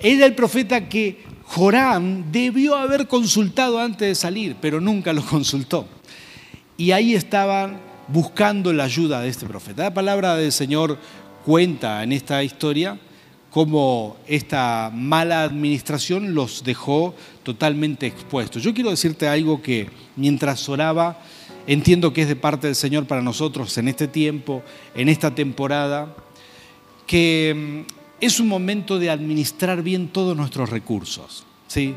Era 0.00 0.26
el 0.26 0.34
profeta 0.34 0.88
que 0.88 1.22
Joram 1.44 2.30
debió 2.30 2.76
haber 2.76 3.06
consultado 3.08 3.78
antes 3.80 4.08
de 4.08 4.14
salir, 4.14 4.56
pero 4.60 4.80
nunca 4.80 5.12
lo 5.12 5.24
consultó. 5.24 5.86
Y 6.76 6.90
ahí 6.90 7.14
estaban 7.14 7.78
buscando 8.08 8.72
la 8.72 8.84
ayuda 8.84 9.20
de 9.20 9.28
este 9.28 9.46
profeta. 9.46 9.84
La 9.84 9.94
palabra 9.94 10.36
del 10.36 10.52
Señor 10.52 10.98
cuenta 11.44 12.02
en 12.02 12.12
esta 12.12 12.42
historia 12.42 12.98
cómo 13.50 14.16
esta 14.26 14.90
mala 14.92 15.44
administración 15.44 16.34
los 16.34 16.64
dejó 16.64 17.14
totalmente 17.44 18.06
expuestos. 18.06 18.62
Yo 18.62 18.74
quiero 18.74 18.90
decirte 18.90 19.28
algo 19.28 19.62
que 19.62 19.88
mientras 20.16 20.68
oraba, 20.68 21.20
entiendo 21.66 22.12
que 22.12 22.22
es 22.22 22.28
de 22.28 22.34
parte 22.34 22.66
del 22.66 22.74
Señor 22.74 23.06
para 23.06 23.22
nosotros 23.22 23.78
en 23.78 23.86
este 23.86 24.08
tiempo, 24.08 24.62
en 24.96 25.08
esta 25.08 25.34
temporada, 25.34 26.16
que 27.06 27.84
mm, 27.86 27.92
es 28.20 28.40
un 28.40 28.48
momento 28.48 28.98
de 28.98 29.10
administrar 29.10 29.82
bien 29.82 30.08
todos 30.08 30.36
nuestros 30.36 30.70
recursos. 30.70 31.44
¿sí? 31.68 31.94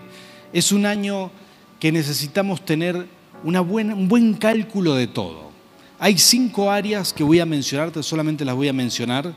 Es 0.54 0.72
un 0.72 0.86
año 0.86 1.32
que 1.80 1.92
necesitamos 1.92 2.64
tener 2.66 3.08
un 3.44 4.08
buen 4.08 4.34
cálculo 4.36 4.94
de 4.94 5.08
todo. 5.08 5.47
Hay 6.00 6.18
cinco 6.18 6.70
áreas 6.70 7.12
que 7.12 7.24
voy 7.24 7.40
a 7.40 7.46
mencionarte, 7.46 8.04
solamente 8.04 8.46
las 8.46 8.56
voy 8.56 8.68
a 8.68 8.74
mencionar, 8.74 9.34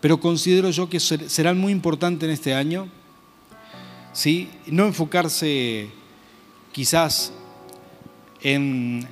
pero 0.00 0.18
considero 0.18 0.70
yo 0.70 0.88
que 0.88 0.98
serán 0.98 1.58
muy 1.58 1.72
importantes 1.72 2.26
en 2.26 2.32
este 2.32 2.54
año. 2.54 2.88
¿sí? 4.12 4.48
No 4.66 4.86
enfocarse 4.86 5.90
quizás 6.72 7.32
en, 8.40 9.06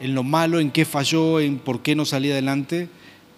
en 0.00 0.14
lo 0.14 0.24
malo, 0.24 0.58
en 0.58 0.72
qué 0.72 0.84
falló, 0.84 1.38
en 1.38 1.58
por 1.58 1.80
qué 1.80 1.94
no 1.94 2.04
salí 2.04 2.32
adelante, 2.32 2.88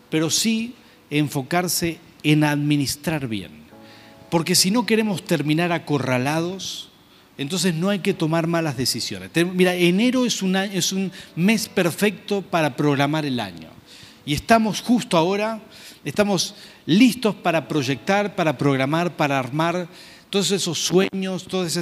pero 0.09 0.31
sí 0.31 0.75
enfocarse 1.11 1.99
en 2.23 2.43
administrar 2.43 3.29
bien. 3.29 3.51
Porque 4.31 4.55
si 4.55 4.71
no 4.71 4.87
queremos 4.87 5.23
terminar 5.25 5.73
acorralados, 5.73 6.91
entonces 7.37 7.75
no 7.75 7.89
hay 7.89 7.99
que 7.99 8.15
tomar 8.15 8.47
malas 8.47 8.77
decisiones. 8.77 9.31
Mira, 9.53 9.75
enero 9.75 10.25
es 10.25 10.43
un, 10.43 10.55
es 10.57 10.93
un 10.93 11.11
mes 11.35 11.69
perfecto 11.69 12.43
para 12.43 12.77
programar 12.77 13.25
el 13.27 13.41
año. 13.41 13.69
Y 14.27 14.35
estamos 14.35 14.81
justo 14.81 15.17
ahora, 15.17 15.61
estamos 16.05 16.55
listos 16.87 17.35
para 17.35 17.67
proyectar, 17.69 18.35
para 18.35 18.57
programar, 18.57 19.17
para 19.17 19.39
armar 19.39 19.89
todos 20.31 20.51
esos 20.51 20.79
sueños, 20.79 21.45
todos 21.45 21.77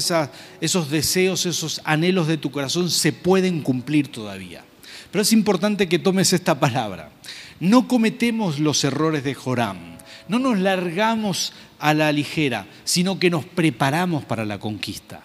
esos 0.60 0.90
deseos, 0.90 1.46
esos 1.46 1.80
anhelos 1.84 2.26
de 2.26 2.36
tu 2.36 2.50
corazón 2.50 2.90
se 2.90 3.12
pueden 3.12 3.62
cumplir 3.62 4.08
todavía. 4.08 4.64
Pero 5.10 5.22
es 5.22 5.32
importante 5.32 5.88
que 5.88 5.98
tomes 5.98 6.32
esta 6.32 6.58
palabra. 6.58 7.10
no 7.60 7.86
cometemos 7.86 8.58
los 8.58 8.82
errores 8.82 9.22
de 9.22 9.34
Joram, 9.34 9.78
no 10.28 10.38
nos 10.38 10.58
largamos 10.58 11.52
a 11.78 11.94
la 11.94 12.10
ligera, 12.10 12.66
sino 12.84 13.18
que 13.18 13.30
nos 13.30 13.44
preparamos 13.44 14.24
para 14.24 14.44
la 14.44 14.58
conquista. 14.58 15.22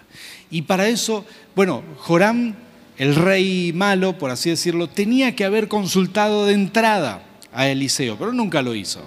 Y 0.50 0.62
para 0.62 0.88
eso, 0.88 1.24
bueno, 1.54 1.82
Joram, 1.98 2.54
el 2.96 3.14
rey 3.14 3.72
malo, 3.74 4.18
por 4.18 4.30
así 4.30 4.50
decirlo, 4.50 4.88
tenía 4.88 5.36
que 5.36 5.44
haber 5.44 5.68
consultado 5.68 6.46
de 6.46 6.54
entrada 6.54 7.22
a 7.52 7.68
Eliseo, 7.68 8.16
pero 8.18 8.32
nunca 8.32 8.62
lo 8.62 8.74
hizo. 8.74 9.02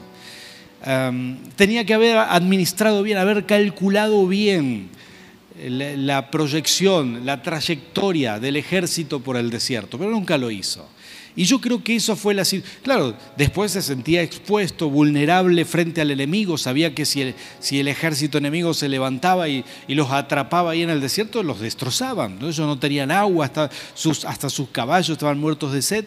tenía 1.55 1.85
que 1.85 1.93
haber 1.93 2.17
administrado 2.17 3.03
bien, 3.03 3.17
haber 3.17 3.45
calculado 3.45 4.27
bien 4.27 4.89
la 5.57 6.31
proyección, 6.31 7.25
la 7.25 7.41
trayectoria 7.41 8.39
del 8.39 8.55
ejército 8.55 9.19
por 9.19 9.37
el 9.37 9.49
desierto, 9.49 9.97
pero 9.97 10.09
nunca 10.09 10.37
lo 10.37 10.49
hizo. 10.49 10.87
Y 11.35 11.45
yo 11.45 11.61
creo 11.61 11.83
que 11.83 11.95
eso 11.95 12.15
fue 12.15 12.33
la... 12.33 12.43
Claro, 12.83 13.15
después 13.37 13.71
se 13.71 13.81
sentía 13.81 14.21
expuesto, 14.21 14.89
vulnerable 14.89 15.63
frente 15.63 16.01
al 16.01 16.11
enemigo, 16.11 16.57
sabía 16.57 16.93
que 16.93 17.05
si 17.05 17.21
el, 17.21 17.35
si 17.59 17.79
el 17.79 17.87
ejército 17.87 18.37
enemigo 18.37 18.73
se 18.73 18.89
levantaba 18.89 19.47
y, 19.47 19.63
los 19.87 20.11
atrapaba 20.11 20.71
ahí 20.71 20.81
en 20.81 20.89
el 20.89 20.99
desierto, 20.99 21.41
los 21.43 21.59
destrozaban. 21.59 22.37
¿no? 22.39 22.47
Ellos 22.47 22.67
no 22.67 22.79
tenían 22.79 23.11
agua, 23.11 23.45
hasta 23.45 23.69
sus, 23.93 24.25
hasta 24.25 24.49
sus 24.49 24.69
caballos 24.69 25.09
estaban 25.09 25.39
muertos 25.39 25.71
de 25.71 25.81
sed. 25.81 26.05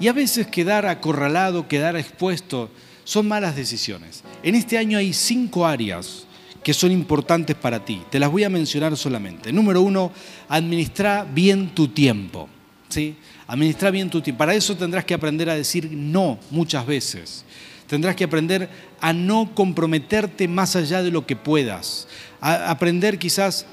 Y 0.00 0.08
a 0.08 0.12
veces 0.12 0.46
quedar 0.48 0.86
acorralado, 0.86 1.68
quedar 1.68 1.96
expuesto, 1.96 2.70
son 3.04 3.28
malas 3.28 3.54
decisiones. 3.54 4.22
En 4.42 4.54
este 4.54 4.76
año 4.76 4.98
hay 4.98 5.12
cinco 5.12 5.66
áreas 5.66 6.27
que 6.62 6.74
son 6.74 6.92
importantes 6.92 7.56
para 7.56 7.84
ti. 7.84 8.02
Te 8.10 8.18
las 8.18 8.30
voy 8.30 8.44
a 8.44 8.48
mencionar 8.48 8.96
solamente. 8.96 9.52
Número 9.52 9.82
uno, 9.82 10.12
administra 10.48 11.24
bien 11.24 11.70
tu 11.74 11.88
tiempo. 11.88 12.48
¿sí? 12.88 13.16
Administra 13.46 13.90
bien 13.90 14.10
tu 14.10 14.20
tiempo. 14.20 14.38
Para 14.38 14.54
eso 14.54 14.76
tendrás 14.76 15.04
que 15.04 15.14
aprender 15.14 15.48
a 15.50 15.54
decir 15.54 15.90
no 15.92 16.38
muchas 16.50 16.86
veces. 16.86 17.44
Tendrás 17.86 18.16
que 18.16 18.24
aprender 18.24 18.68
a 19.00 19.12
no 19.12 19.54
comprometerte 19.54 20.46
más 20.46 20.76
allá 20.76 21.02
de 21.02 21.10
lo 21.10 21.26
que 21.26 21.36
puedas. 21.36 22.06
Aprender 22.40 23.18
quizás 23.18 23.66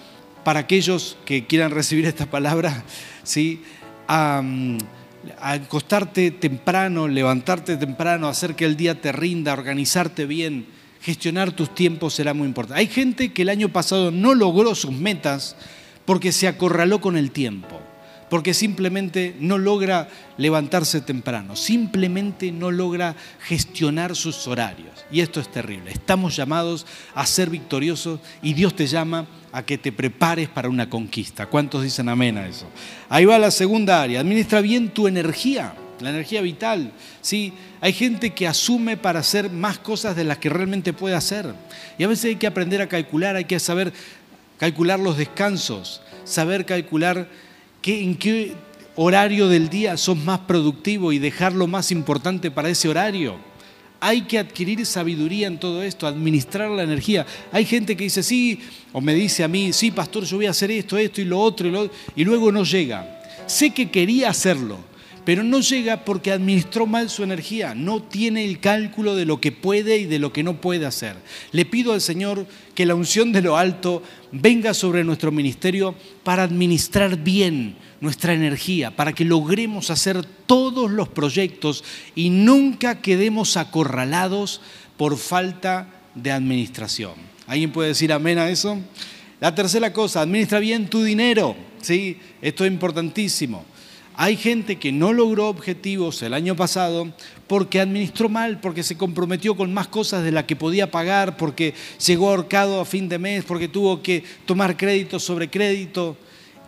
para 0.44 0.62
aquellos 0.62 1.18
que 1.26 1.46
quieran 1.46 1.72
recibir 1.72 2.06
esta 2.06 2.28
palabra, 2.28 2.84
¿sí? 3.24 3.62
a, 4.08 4.42
a 5.40 5.52
acostarte 5.54 6.32
temprano, 6.32 7.08
levantarte 7.08 7.78
temprano, 7.78 8.28
hacer 8.28 8.56
que 8.56 8.66
el 8.66 8.78
día 8.78 9.02
te 9.02 9.12
rinda, 9.12 9.54
organizarte 9.54 10.26
bien, 10.26 10.68
gestionar 11.06 11.52
tus 11.52 11.76
tiempos 11.76 12.16
será 12.16 12.34
muy 12.34 12.48
importante. 12.48 12.80
Hay 12.80 12.88
gente 12.88 13.32
que 13.32 13.44
el 13.44 13.50
año 13.50 13.70
pasado 13.70 14.10
no 14.10 14.34
logró 14.34 14.74
sus 14.74 14.92
metas 14.92 15.56
porque 16.04 16.32
se 16.32 16.48
acorraló 16.48 17.00
con 17.00 17.16
el 17.16 17.30
tiempo 17.30 17.80
porque 18.30 18.54
simplemente 18.54 19.36
no 19.40 19.58
logra 19.58 20.10
levantarse 20.38 21.02
temprano, 21.02 21.56
simplemente 21.56 22.52
no 22.52 22.72
logra 22.72 23.16
gestionar 23.42 24.16
sus 24.16 24.48
horarios. 24.48 25.06
Y 25.12 25.22
esto 25.22 25.40
es 25.40 25.52
terrible. 25.52 25.92
Estamos 25.92 26.36
llamados 26.36 26.86
a 27.14 27.26
ser 27.26 27.50
victoriosos 27.50 28.20
y 28.42 28.54
Dios 28.54 28.76
te 28.76 28.88
llama 28.88 29.28
a 29.52 29.64
que 29.64 29.78
te 29.78 29.92
prepares 29.92 30.50
para 30.50 30.70
una 30.70 30.90
conquista. 30.90 31.46
¿Cuántos 31.46 31.84
dicen 31.84 32.10
amén 32.10 32.38
a 32.38 32.48
eso? 32.48 32.68
Ahí 33.10 33.26
va 33.26 33.38
la 33.38 33.52
segunda 33.52 34.02
área. 34.02 34.22
Administra 34.22 34.60
bien 34.62 34.90
tu 34.90 35.08
energía, 35.08 35.76
la 36.00 36.10
energía 36.10 36.42
vital. 36.42 36.92
¿sí? 37.22 37.54
Hay 37.86 37.94
gente 37.94 38.32
que 38.32 38.48
asume 38.48 38.98
para 38.98 39.20
hacer 39.20 39.52
más 39.52 39.78
cosas 39.78 40.16
de 40.16 40.24
las 40.24 40.40
que 40.40 40.50
realmente 40.50 40.92
puede 40.92 41.14
hacer. 41.14 41.54
Y 42.00 42.04
a 42.04 42.08
veces 42.08 42.26
hay 42.26 42.36
que 42.38 42.48
aprender 42.48 42.82
a 42.82 42.90
calcular, 42.90 43.36
hay 43.36 43.46
que 43.46 43.60
saber 43.60 43.94
calcular 44.58 45.00
los 45.00 45.18
descansos, 45.18 46.02
saber 46.24 46.66
calcular 46.66 47.30
en 47.84 48.16
qué 48.16 48.54
horario 48.96 49.48
del 49.50 49.70
día 49.70 49.98
sos 49.98 50.18
más 50.18 50.40
productivo 50.40 51.14
y 51.14 51.20
dejar 51.20 51.54
lo 51.54 51.68
más 51.68 51.92
importante 51.92 52.50
para 52.50 52.70
ese 52.70 52.90
horario. 52.90 53.36
Hay 54.00 54.22
que 54.22 54.40
adquirir 54.40 54.84
sabiduría 54.88 55.46
en 55.46 55.60
todo 55.60 55.84
esto, 55.84 56.08
administrar 56.08 56.72
la 56.72 56.82
energía. 56.82 57.28
Hay 57.52 57.66
gente 57.66 57.96
que 57.96 58.06
dice, 58.06 58.24
sí, 58.24 58.62
o 58.94 59.00
me 59.00 59.14
dice 59.14 59.44
a 59.44 59.48
mí, 59.48 59.74
sí, 59.74 59.92
pastor, 59.92 60.24
yo 60.24 60.38
voy 60.38 60.48
a 60.48 60.50
hacer 60.50 60.72
esto, 60.72 60.98
esto 60.98 61.22
y 61.22 61.26
lo 61.26 61.40
otro, 61.40 61.68
y, 61.68 61.72
lo 61.72 61.82
otro, 61.82 61.96
y 62.16 62.24
luego 62.24 62.52
no 62.52 62.64
llega. 62.64 63.22
Sé 63.46 63.70
que 63.70 63.92
quería 63.92 64.32
hacerlo, 64.32 64.80
pero 65.26 65.44
no 65.44 65.60
llega 65.60 66.06
porque 66.06 66.32
administró 66.32 66.86
mal 66.86 67.10
su 67.10 67.24
energía, 67.24 67.74
no 67.74 68.02
tiene 68.02 68.46
el 68.46 68.60
cálculo 68.60 69.16
de 69.16 69.26
lo 69.26 69.42
que 69.42 69.52
puede 69.52 69.98
y 69.98 70.06
de 70.06 70.20
lo 70.20 70.32
que 70.32 70.44
no 70.44 70.62
puede 70.62 70.86
hacer. 70.86 71.16
Le 71.52 71.66
pido 71.66 71.94
al 71.94 72.02
Señor 72.02 72.46
que 72.76 72.86
la 72.86 72.96
unción 72.96 73.32
de 73.32 73.42
lo 73.42 73.58
alto 73.58 74.04
venga 74.32 74.74
sobre 74.76 75.04
nuestro 75.04 75.32
ministerio 75.32 75.96
para 76.24 76.44
administrar 76.44 77.18
bien 77.18 77.76
nuestra 78.02 78.34
energía, 78.34 78.96
para 78.96 79.14
que 79.14 79.26
logremos 79.26 79.90
hacer 79.90 80.24
todos 80.46 80.92
los 80.92 81.10
proyectos 81.10 81.84
y 82.14 82.30
nunca 82.30 83.02
quedemos 83.02 83.58
acorralados 83.58 84.62
por 84.96 85.18
falta 85.18 85.88
de 86.14 86.32
administración. 86.32 87.14
¿Alguien 87.48 87.72
puede 87.72 87.90
decir 87.90 88.14
amén 88.14 88.38
a 88.38 88.50
eso? 88.50 88.78
La 89.40 89.56
tercera 89.56 89.92
cosa, 89.92 90.22
administra 90.22 90.60
bien 90.60 90.88
tu 90.88 91.04
dinero. 91.04 91.56
¿sí? 91.82 92.18
Esto 92.42 92.66
es 92.66 92.72
importantísimo. 92.72 93.66
Hay 94.18 94.38
gente 94.38 94.78
que 94.78 94.92
no 94.92 95.14
logró 95.14 95.48
objetivos 95.50 96.22
el 96.22 96.34
año 96.34 96.56
pasado 96.56 97.10
porque 97.48 97.80
administró 97.80 98.30
mal, 98.30 98.60
porque 98.60 98.84
se 98.84 98.98
comprometió 98.98 99.56
con 99.56 99.74
más 99.74 99.88
cosas 99.88 100.24
de 100.24 100.32
las 100.32 100.46
que 100.46 100.56
podía 100.56 100.90
pagar, 100.90 101.38
porque 101.38 101.74
llegó 102.06 102.30
ahorcado 102.30 102.80
a 102.80 102.86
fin 102.86 103.10
de 103.10 103.20
mes, 103.20 103.44
porque 103.44 103.68
tuvo 103.68 104.02
que 104.02 104.24
tomar 104.46 104.78
crédito 104.78 105.20
sobre 105.20 105.50
crédito. 105.50 106.18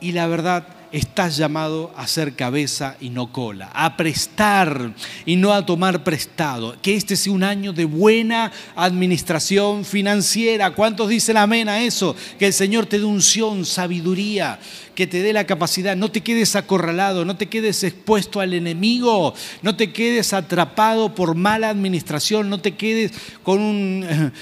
Y 0.02 0.12
la 0.12 0.28
verdad 0.28 0.77
estás 0.92 1.38
llamado 1.38 1.92
a 1.96 2.08
ser 2.08 2.34
cabeza 2.34 2.96
y 3.00 3.10
no 3.10 3.32
cola, 3.32 3.70
a 3.74 3.98
prestar 3.98 4.94
y 5.26 5.36
no 5.36 5.54
a 5.54 5.66
tomar 5.66 6.04
prestado. 6.04 6.76
Que 6.82 6.96
este 6.96 7.16
sea 7.16 7.34
un 7.34 7.44
año 7.44 7.74
de 7.74 7.86
buena 7.86 8.52
administración 8.76 9.86
financiera. 9.86 10.72
¿Cuántos 10.72 11.10
dicen 11.10 11.38
amén 11.38 11.70
a 11.70 11.82
eso? 11.82 12.16
Que 12.40 12.48
el 12.48 12.54
Señor 12.54 12.86
te 12.86 13.00
dé 13.00 13.06
unción, 13.06 13.66
sabiduría, 13.66 14.60
que 14.96 15.08
te 15.08 15.22
dé 15.22 15.34
la 15.34 15.46
capacidad. 15.46 15.96
No 15.96 16.10
te 16.10 16.22
quedes 16.22 16.56
acorralado, 16.56 17.26
no 17.26 17.38
te 17.38 17.48
quedes 17.48 17.84
expuesto 17.84 18.40
al 18.40 18.54
enemigo, 18.54 19.34
no 19.62 19.76
te 19.76 19.92
quedes 19.92 20.34
atrapado 20.34 21.14
por 21.14 21.36
mala 21.36 21.70
administración, 21.70 22.50
no 22.50 22.60
te 22.60 22.76
quedes 22.76 23.12
con 23.44 24.34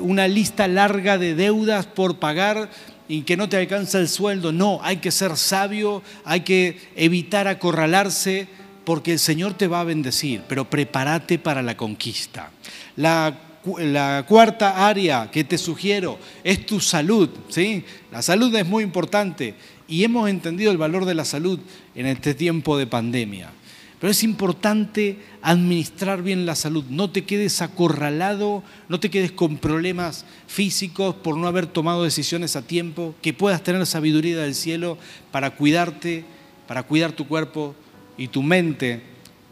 una 0.00 0.28
lista 0.28 0.66
larga 0.68 1.18
de 1.18 1.34
deudas 1.34 1.86
por 1.86 2.18
pagar 2.18 2.70
y 3.08 3.22
que 3.22 3.36
no 3.36 3.48
te 3.48 3.56
alcanza 3.56 3.98
el 3.98 4.08
sueldo. 4.08 4.52
No, 4.52 4.80
hay 4.82 4.98
que 4.98 5.10
ser 5.10 5.36
sabio, 5.36 6.02
hay 6.24 6.40
que 6.40 6.78
evitar 6.96 7.48
acorralarse 7.48 8.48
porque 8.84 9.12
el 9.12 9.18
Señor 9.18 9.54
te 9.54 9.66
va 9.66 9.80
a 9.80 9.84
bendecir, 9.84 10.42
pero 10.48 10.68
prepárate 10.68 11.38
para 11.38 11.62
la 11.62 11.76
conquista. 11.76 12.50
La, 12.96 13.38
la, 13.78 14.24
cuarta 14.28 14.86
área 14.86 15.30
que 15.30 15.44
te 15.44 15.58
sugiero 15.58 16.18
es 16.42 16.66
tu 16.66 16.80
salud. 16.80 17.30
¿sí? 17.48 17.84
La 18.12 18.22
salud 18.22 18.54
es 18.54 18.66
muy 18.66 18.84
importante 18.84 19.54
y 19.88 20.04
hemos 20.04 20.28
entendido 20.28 20.70
el 20.70 20.78
valor 20.78 21.04
de 21.04 21.14
la 21.14 21.24
salud 21.24 21.58
en 21.94 22.06
este 22.06 22.34
tiempo 22.34 22.76
de 22.76 22.86
pandemia. 22.86 23.50
Pero 24.00 24.10
es 24.10 24.22
importante 24.22 25.18
administrar 25.40 26.22
bien 26.22 26.46
la 26.46 26.54
salud. 26.54 26.84
No 26.90 27.10
te 27.10 27.24
quedes 27.24 27.62
acorralado, 27.62 28.62
no 28.88 29.00
te 29.00 29.10
quedes 29.10 29.32
con 29.32 29.56
problemas 29.56 30.26
físicos 30.46 31.14
por 31.14 31.36
no 31.36 31.46
haber 31.46 31.66
tomado 31.66 32.04
decisiones 32.04 32.56
a 32.56 32.66
tiempo, 32.66 33.14
que 33.22 33.32
puedas 33.32 33.62
tener 33.62 33.86
sabiduría 33.86 34.38
del 34.38 34.54
cielo 34.54 34.98
para 35.30 35.52
cuidarte, 35.52 36.24
para 36.66 36.82
cuidar 36.82 37.12
tu 37.12 37.26
cuerpo 37.26 37.74
y 38.18 38.28
tu 38.28 38.42
mente, 38.42 39.02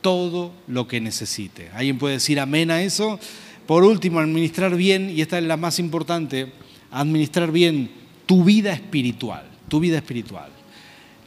todo 0.01 0.53
lo 0.67 0.87
que 0.89 1.01
necesite. 1.01 1.71
¿Alguien 1.75 1.99
puede 1.99 2.15
decir 2.15 2.41
amén 2.41 2.71
a 2.71 2.83
eso? 2.83 3.19
Por 3.67 3.85
último, 3.85 4.19
administrar 4.19 4.77
bien, 4.77 5.09
y 5.09 5.23
esta 5.23 5.39
es 5.39 5.45
la 5.45 5.57
más 5.57 5.79
importante, 5.79 6.53
administrar 6.91 7.53
bien 7.53 7.91
tu 8.27 8.45
vida 8.45 8.73
espiritual, 8.73 9.45
tu 9.69 9.81
vida 9.81 9.97
espiritual. 9.97 10.51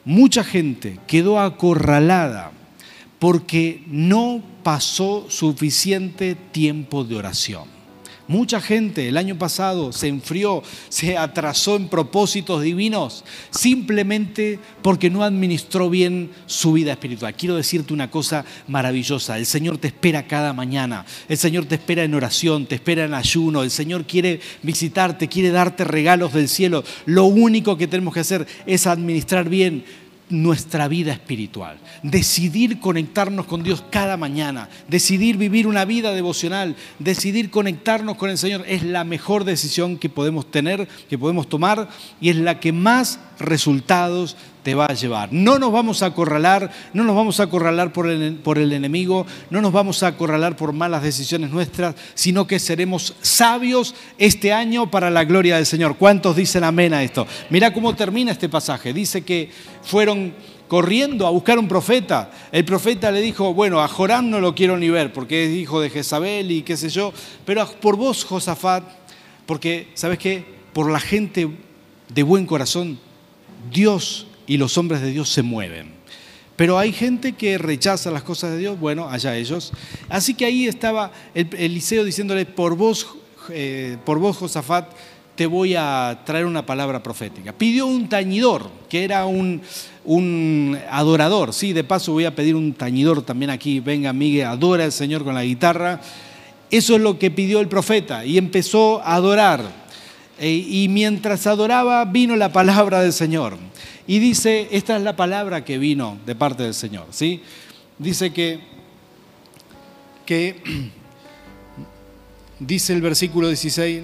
Mucha 0.03 0.43
gente 0.43 0.99
quedó 1.07 1.39
acorralada 1.39 2.51
porque 3.25 3.81
no 3.87 4.39
pasó 4.61 5.25
suficiente 5.29 6.35
tiempo 6.35 7.03
de 7.03 7.15
oración. 7.15 7.63
Mucha 8.27 8.61
gente 8.61 9.07
el 9.07 9.17
año 9.17 9.35
pasado 9.35 9.91
se 9.91 10.09
enfrió, 10.09 10.61
se 10.89 11.17
atrasó 11.17 11.75
en 11.75 11.87
propósitos 11.87 12.61
divinos, 12.61 13.23
simplemente 13.49 14.59
porque 14.83 15.09
no 15.09 15.23
administró 15.23 15.89
bien 15.89 16.29
su 16.45 16.73
vida 16.73 16.91
espiritual. 16.91 17.33
Quiero 17.33 17.55
decirte 17.55 17.95
una 17.95 18.11
cosa 18.11 18.45
maravillosa, 18.67 19.39
el 19.39 19.47
Señor 19.47 19.79
te 19.79 19.87
espera 19.87 20.27
cada 20.27 20.53
mañana, 20.53 21.03
el 21.27 21.37
Señor 21.39 21.65
te 21.65 21.75
espera 21.75 22.03
en 22.03 22.13
oración, 22.13 22.67
te 22.67 22.75
espera 22.75 23.05
en 23.05 23.15
ayuno, 23.15 23.63
el 23.63 23.71
Señor 23.71 24.05
quiere 24.05 24.39
visitarte, 24.61 25.27
quiere 25.27 25.49
darte 25.49 25.83
regalos 25.83 26.31
del 26.31 26.47
cielo. 26.47 26.83
Lo 27.07 27.25
único 27.25 27.75
que 27.75 27.87
tenemos 27.87 28.13
que 28.13 28.19
hacer 28.19 28.45
es 28.67 28.85
administrar 28.85 29.49
bien 29.49 29.83
nuestra 30.29 30.87
vida 30.87 31.11
espiritual, 31.11 31.77
decidir 32.01 32.79
conectarnos 32.79 33.45
con 33.45 33.63
Dios 33.63 33.83
cada 33.91 34.17
mañana, 34.17 34.69
decidir 34.87 35.37
vivir 35.37 35.67
una 35.67 35.85
vida 35.85 36.13
devocional, 36.13 36.75
decidir 36.99 37.51
conectarnos 37.51 38.17
con 38.17 38.29
el 38.29 38.37
Señor 38.37 38.63
es 38.67 38.83
la 38.83 39.03
mejor 39.03 39.43
decisión 39.43 39.97
que 39.97 40.09
podemos 40.09 40.49
tener, 40.49 40.87
que 41.09 41.17
podemos 41.17 41.47
tomar 41.47 41.89
y 42.19 42.29
es 42.29 42.37
la 42.37 42.59
que 42.59 42.71
más 42.71 43.19
resultados 43.39 44.35
te 44.65 44.73
va 44.73 44.87
a 44.87 44.95
llevar. 44.95 45.31
No 45.31 45.59
nos 45.59 45.71
vamos 45.71 46.01
a 46.01 46.07
acorralar, 46.07 46.71
no 46.91 47.03
nos 47.03 47.15
vamos 47.15 47.39
a 47.39 47.43
acorralar 47.43 47.93
por 47.93 48.09
el, 48.09 48.33
por 48.37 48.57
el 48.57 48.73
enemigo, 48.73 49.27
no 49.51 49.61
nos 49.61 49.71
vamos 49.71 50.01
a 50.01 50.07
acorralar 50.07 50.55
por 50.55 50.73
malas 50.73 51.03
decisiones 51.03 51.51
nuestras, 51.51 51.93
sino 52.15 52.47
que 52.47 52.57
seremos 52.57 53.13
sabios 53.21 53.93
este 54.17 54.51
año 54.51 54.89
para 54.89 55.11
la 55.11 55.23
gloria 55.23 55.57
del 55.57 55.67
Señor. 55.67 55.97
¿Cuántos 55.97 56.35
dicen 56.35 56.63
amén 56.63 56.95
a 56.95 57.03
esto? 57.03 57.27
Mira 57.51 57.71
cómo 57.71 57.95
termina 57.95 58.31
este 58.31 58.49
pasaje. 58.49 58.91
Dice 58.91 59.23
que 59.23 59.51
fueron 59.83 60.33
corriendo 60.67 61.27
a 61.27 61.29
buscar 61.29 61.59
un 61.59 61.67
profeta. 61.67 62.31
El 62.51 62.65
profeta 62.65 63.11
le 63.11 63.21
dijo, 63.21 63.53
bueno, 63.53 63.81
a 63.81 63.87
Joram 63.87 64.31
no 64.31 64.39
lo 64.39 64.55
quiero 64.55 64.77
ni 64.77 64.89
ver 64.89 65.13
porque 65.13 65.45
es 65.45 65.51
hijo 65.51 65.79
de 65.79 65.91
Jezabel 65.91 66.49
y 66.49 66.63
qué 66.63 66.75
sé 66.75 66.89
yo, 66.89 67.13
pero 67.45 67.69
por 67.79 67.97
vos, 67.97 68.25
Josafat, 68.25 68.83
porque, 69.45 69.89
¿sabes 69.93 70.17
qué? 70.17 70.43
Por 70.73 70.89
la 70.89 70.99
gente 70.99 71.49
de 72.11 72.23
buen 72.23 72.47
corazón, 72.47 72.97
Dios 73.71 74.25
y 74.47 74.57
los 74.57 74.77
hombres 74.77 75.01
de 75.01 75.11
Dios 75.11 75.29
se 75.29 75.41
mueven. 75.41 75.93
Pero 76.55 76.79
hay 76.79 76.93
gente 76.93 77.33
que 77.33 77.57
rechaza 77.57 78.11
las 78.11 78.23
cosas 78.23 78.51
de 78.51 78.57
Dios, 78.57 78.79
bueno, 78.79 79.09
allá 79.09 79.35
ellos. 79.35 79.73
Así 80.07 80.33
que 80.33 80.45
ahí 80.45 80.67
estaba 80.67 81.11
Eliseo 81.33 82.03
diciéndole, 82.03 82.45
por 82.45 82.77
vos, 82.77 83.07
eh, 83.49 83.97
por 84.05 84.21
Josafat, 84.21 84.87
te 85.35 85.47
voy 85.47 85.75
a 85.75 86.21
traer 86.25 86.45
una 86.45 86.65
palabra 86.65 87.03
profética. 87.03 87.51
Pidió 87.51 87.87
un 87.87 88.07
tañidor, 88.07 88.69
que 88.87 89.03
era 89.03 89.25
un, 89.25 89.61
un, 90.05 90.79
adorador. 90.89 91.53
Sí, 91.53 91.73
de 91.73 91.83
paso 91.83 92.13
voy 92.13 92.23
a 92.23 92.33
pedir 92.33 92.55
un 92.55 92.73
tañidor 92.73 93.21
también 93.21 93.51
aquí. 93.51 93.81
Venga, 93.81 94.13
Miguel, 94.13 94.47
adora 94.47 94.85
al 94.85 94.93
Señor 94.93 95.25
con 95.25 95.35
la 95.35 95.43
guitarra. 95.43 95.99
Eso 96.71 96.95
es 96.95 97.01
lo 97.01 97.19
que 97.19 97.31
pidió 97.31 97.59
el 97.59 97.67
profeta 97.67 98.25
y 98.25 98.37
empezó 98.37 99.01
a 99.01 99.15
adorar. 99.15 99.84
E, 100.37 100.49
y 100.49 100.87
mientras 100.89 101.47
adoraba 101.47 102.05
vino 102.05 102.35
la 102.35 102.51
palabra 102.51 103.01
del 103.01 103.13
Señor. 103.13 103.57
Y 104.07 104.19
dice, 104.19 104.67
esta 104.71 104.97
es 104.97 105.03
la 105.03 105.15
palabra 105.15 105.63
que 105.63 105.77
vino 105.77 106.17
de 106.25 106.35
parte 106.35 106.63
del 106.63 106.73
Señor. 106.73 107.07
¿sí? 107.11 107.41
Dice 107.97 108.31
que, 108.31 108.59
que, 110.25 110.61
dice 112.59 112.93
el 112.93 113.01
versículo 113.01 113.47
16, 113.47 114.03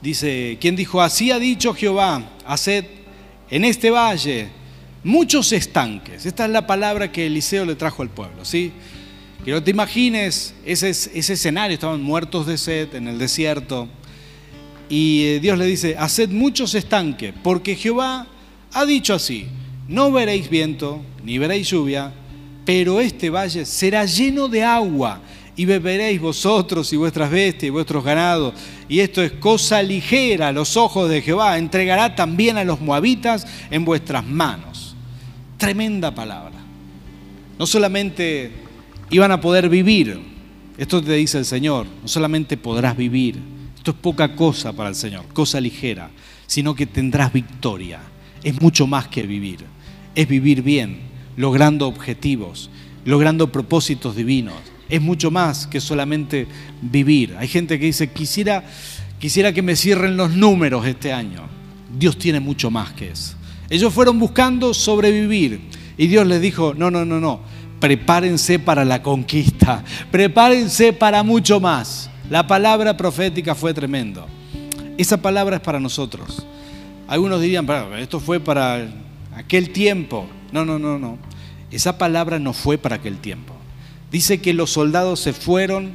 dice, 0.00 0.58
quien 0.60 0.74
dijo, 0.74 1.00
así 1.00 1.30
ha 1.30 1.38
dicho 1.38 1.74
Jehová, 1.74 2.22
haced 2.46 2.84
en 3.50 3.64
este 3.64 3.90
valle 3.90 4.48
muchos 5.04 5.52
estanques. 5.52 6.26
Esta 6.26 6.46
es 6.46 6.50
la 6.50 6.66
palabra 6.66 7.12
que 7.12 7.26
Eliseo 7.26 7.64
le 7.64 7.76
trajo 7.76 8.02
al 8.02 8.10
pueblo. 8.10 8.44
¿sí? 8.44 8.72
Que 9.44 9.52
no 9.52 9.62
te 9.62 9.70
imagines 9.70 10.54
ese, 10.64 10.90
ese 10.90 11.32
escenario, 11.34 11.74
estaban 11.74 12.02
muertos 12.02 12.46
de 12.46 12.58
sed 12.58 12.94
en 12.94 13.06
el 13.06 13.18
desierto. 13.18 13.88
Y 14.88 15.38
Dios 15.38 15.58
le 15.58 15.66
dice, 15.66 15.96
haced 15.98 16.28
muchos 16.30 16.74
estanques, 16.74 17.32
porque 17.42 17.74
Jehová 17.74 18.26
ha 18.72 18.84
dicho 18.84 19.14
así, 19.14 19.46
no 19.88 20.12
veréis 20.12 20.48
viento, 20.48 21.02
ni 21.24 21.38
veréis 21.38 21.68
lluvia, 21.70 22.12
pero 22.64 23.00
este 23.00 23.30
valle 23.30 23.64
será 23.64 24.04
lleno 24.04 24.48
de 24.48 24.62
agua 24.62 25.20
y 25.56 25.64
beberéis 25.64 26.20
vosotros 26.20 26.92
y 26.92 26.96
vuestras 26.96 27.30
bestias 27.30 27.68
y 27.68 27.70
vuestros 27.70 28.02
ganados. 28.04 28.54
Y 28.88 29.00
esto 29.00 29.22
es 29.22 29.32
cosa 29.32 29.82
ligera 29.82 30.48
a 30.48 30.52
los 30.52 30.76
ojos 30.76 31.08
de 31.08 31.22
Jehová. 31.22 31.58
Entregará 31.58 32.14
también 32.14 32.56
a 32.56 32.64
los 32.64 32.80
moabitas 32.80 33.46
en 33.70 33.84
vuestras 33.84 34.26
manos. 34.26 34.96
Tremenda 35.58 36.14
palabra. 36.14 36.54
No 37.58 37.66
solamente 37.66 38.50
iban 39.10 39.30
a 39.30 39.40
poder 39.40 39.68
vivir, 39.68 40.20
esto 40.76 41.02
te 41.02 41.12
dice 41.12 41.38
el 41.38 41.44
Señor, 41.44 41.86
no 42.02 42.08
solamente 42.08 42.56
podrás 42.56 42.96
vivir, 42.96 43.38
esto 43.84 43.90
es 43.90 43.98
poca 43.98 44.34
cosa 44.34 44.72
para 44.72 44.88
el 44.88 44.94
Señor, 44.94 45.26
cosa 45.34 45.60
ligera, 45.60 46.08
sino 46.46 46.74
que 46.74 46.86
tendrás 46.86 47.30
victoria 47.34 48.00
es 48.42 48.58
mucho 48.58 48.86
más 48.86 49.08
que 49.08 49.24
vivir. 49.24 49.58
Es 50.14 50.26
vivir 50.26 50.62
bien, 50.62 51.00
logrando 51.36 51.86
objetivos, 51.86 52.70
logrando 53.04 53.52
propósitos 53.52 54.16
divinos. 54.16 54.54
Es 54.88 55.02
mucho 55.02 55.30
más 55.30 55.66
que 55.66 55.82
solamente 55.82 56.46
vivir. 56.80 57.36
Hay 57.38 57.46
gente 57.46 57.78
que 57.78 57.84
dice, 57.84 58.10
quisiera, 58.10 58.64
quisiera 59.18 59.52
que 59.52 59.60
me 59.60 59.76
cierren 59.76 60.16
los 60.16 60.30
números 60.30 60.86
este 60.86 61.12
año. 61.12 61.42
Dios 61.94 62.16
tiene 62.16 62.40
mucho 62.40 62.70
más 62.70 62.94
que 62.94 63.10
eso. 63.10 63.34
Ellos 63.68 63.92
fueron 63.92 64.18
buscando 64.18 64.72
sobrevivir 64.72 65.60
y 65.98 66.06
Dios 66.06 66.26
les 66.26 66.40
dijo, 66.40 66.72
no, 66.72 66.90
no, 66.90 67.04
no, 67.04 67.20
no, 67.20 67.42
prepárense 67.80 68.58
para 68.58 68.82
la 68.86 69.02
conquista, 69.02 69.84
prepárense 70.10 70.94
para 70.94 71.22
mucho 71.22 71.60
más. 71.60 72.08
La 72.30 72.46
palabra 72.46 72.96
profética 72.96 73.54
fue 73.54 73.74
tremendo. 73.74 74.26
Esa 74.96 75.20
palabra 75.20 75.56
es 75.56 75.62
para 75.62 75.78
nosotros. 75.78 76.46
Algunos 77.06 77.42
dirían, 77.42 77.68
esto 77.98 78.18
fue 78.18 78.40
para 78.40 78.88
aquel 79.36 79.70
tiempo. 79.70 80.26
No, 80.50 80.64
no, 80.64 80.78
no, 80.78 80.98
no. 80.98 81.18
Esa 81.70 81.98
palabra 81.98 82.38
no 82.38 82.54
fue 82.54 82.78
para 82.78 82.96
aquel 82.96 83.18
tiempo. 83.18 83.54
Dice 84.10 84.40
que 84.40 84.54
los 84.54 84.70
soldados 84.70 85.20
se 85.20 85.34
fueron 85.34 85.92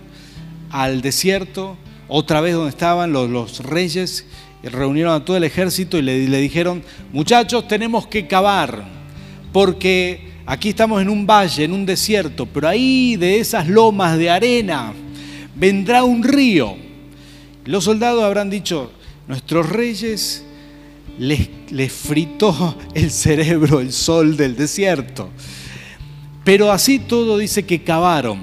al 0.69 1.01
desierto, 1.01 1.77
otra 2.07 2.41
vez 2.41 2.53
donde 2.53 2.69
estaban 2.69 3.11
los, 3.11 3.63
reyes, 3.63 4.27
reunieron 4.61 5.13
a 5.13 5.25
todo 5.25 5.35
el 5.35 5.43
ejército 5.43 5.97
y 5.97 6.03
le, 6.03 6.27
le 6.27 6.37
dijeron, 6.39 6.83
muchachos, 7.11 7.67
tenemos 7.67 8.05
que 8.05 8.27
cavar, 8.27 8.83
porque 9.51 10.31
aquí 10.45 10.69
estamos 10.69 11.01
en 11.01 11.09
un 11.09 11.25
valle, 11.25 11.63
en 11.63 11.73
un 11.73 11.85
desierto, 11.87 12.45
pero 12.45 12.67
ahí 12.67 13.15
de 13.15 13.39
esas 13.39 13.67
lomas 13.67 14.17
de 14.17 14.29
arena 14.29 14.93
vendrá 15.59 16.03
un 16.03 16.23
río. 16.23 16.75
Los 17.65 17.83
soldados 17.83 18.23
habrán 18.23 18.49
dicho, 18.49 18.91
nuestros 19.27 19.69
reyes 19.69 20.43
les, 21.19 21.49
fritó 21.91 22.77
el 22.95 23.11
cerebro 23.11 23.79
el 23.79 23.91
sol 23.91 24.37
del 24.37 24.55
desierto. 24.55 25.29
Pero 26.43 26.71
así 26.71 26.99
todo 26.99 27.37
dice 27.37 27.65
que 27.65 27.83
cavaron, 27.83 28.39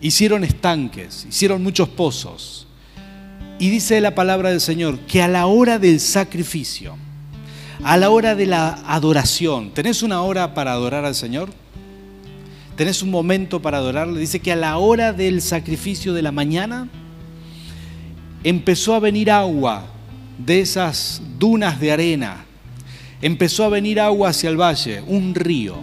hicieron 0.00 0.44
estanques, 0.44 1.26
hicieron 1.28 1.62
muchos 1.62 1.88
pozos. 1.88 2.68
Y 3.58 3.70
dice 3.70 4.00
la 4.00 4.14
palabra 4.14 4.50
del 4.50 4.60
Señor 4.60 4.98
que 5.00 5.22
a 5.22 5.28
la 5.28 5.46
hora 5.46 5.78
del 5.78 5.98
sacrificio, 5.98 6.96
a 7.82 7.96
la 7.96 8.10
hora 8.10 8.34
de 8.34 8.46
la 8.46 8.82
adoración, 8.86 9.72
¿tenés 9.72 10.02
una 10.02 10.22
hora 10.22 10.54
para 10.54 10.72
adorar 10.72 11.04
al 11.04 11.14
Señor? 11.14 11.50
¿Tenés 12.76 13.02
un 13.02 13.10
momento 13.10 13.60
para 13.60 13.78
adorarle? 13.78 14.18
Dice 14.18 14.40
que 14.40 14.50
a 14.50 14.56
la 14.56 14.78
hora 14.78 15.12
del 15.12 15.42
sacrificio 15.42 16.14
de 16.14 16.22
la 16.22 16.32
mañana 16.32 16.88
empezó 18.44 18.94
a 18.94 19.00
venir 19.00 19.30
agua 19.30 19.84
de 20.38 20.60
esas 20.60 21.20
dunas 21.38 21.78
de 21.80 21.92
arena, 21.92 22.46
empezó 23.20 23.64
a 23.64 23.68
venir 23.68 24.00
agua 24.00 24.30
hacia 24.30 24.48
el 24.48 24.58
valle, 24.58 25.02
un 25.06 25.34
río, 25.34 25.76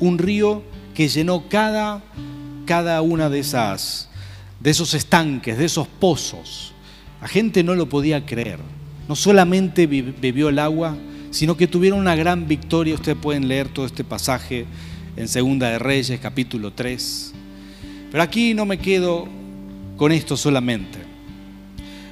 un 0.00 0.18
río 0.18 0.62
que 0.94 1.08
llenó 1.08 1.48
cada, 1.48 2.02
cada 2.64 3.00
una 3.02 3.30
de 3.30 3.38
esas, 3.38 4.08
de 4.58 4.70
esos 4.70 4.94
estanques, 4.94 5.56
de 5.56 5.66
esos 5.66 5.86
pozos. 5.86 6.72
La 7.20 7.28
gente 7.28 7.62
no 7.62 7.76
lo 7.76 7.88
podía 7.88 8.26
creer. 8.26 8.58
No 9.08 9.14
solamente 9.14 9.86
bebió 9.86 10.48
el 10.48 10.58
agua, 10.58 10.96
sino 11.30 11.56
que 11.56 11.68
tuvieron 11.68 12.00
una 12.00 12.16
gran 12.16 12.48
victoria. 12.48 12.94
Ustedes 12.94 13.16
pueden 13.16 13.46
leer 13.46 13.68
todo 13.68 13.86
este 13.86 14.02
pasaje 14.02 14.66
en 15.16 15.28
Segunda 15.28 15.70
de 15.70 15.78
Reyes, 15.78 16.20
capítulo 16.20 16.72
3. 16.72 17.32
Pero 18.10 18.22
aquí 18.22 18.54
no 18.54 18.66
me 18.66 18.78
quedo 18.78 19.26
con 19.96 20.12
esto 20.12 20.36
solamente. 20.36 20.98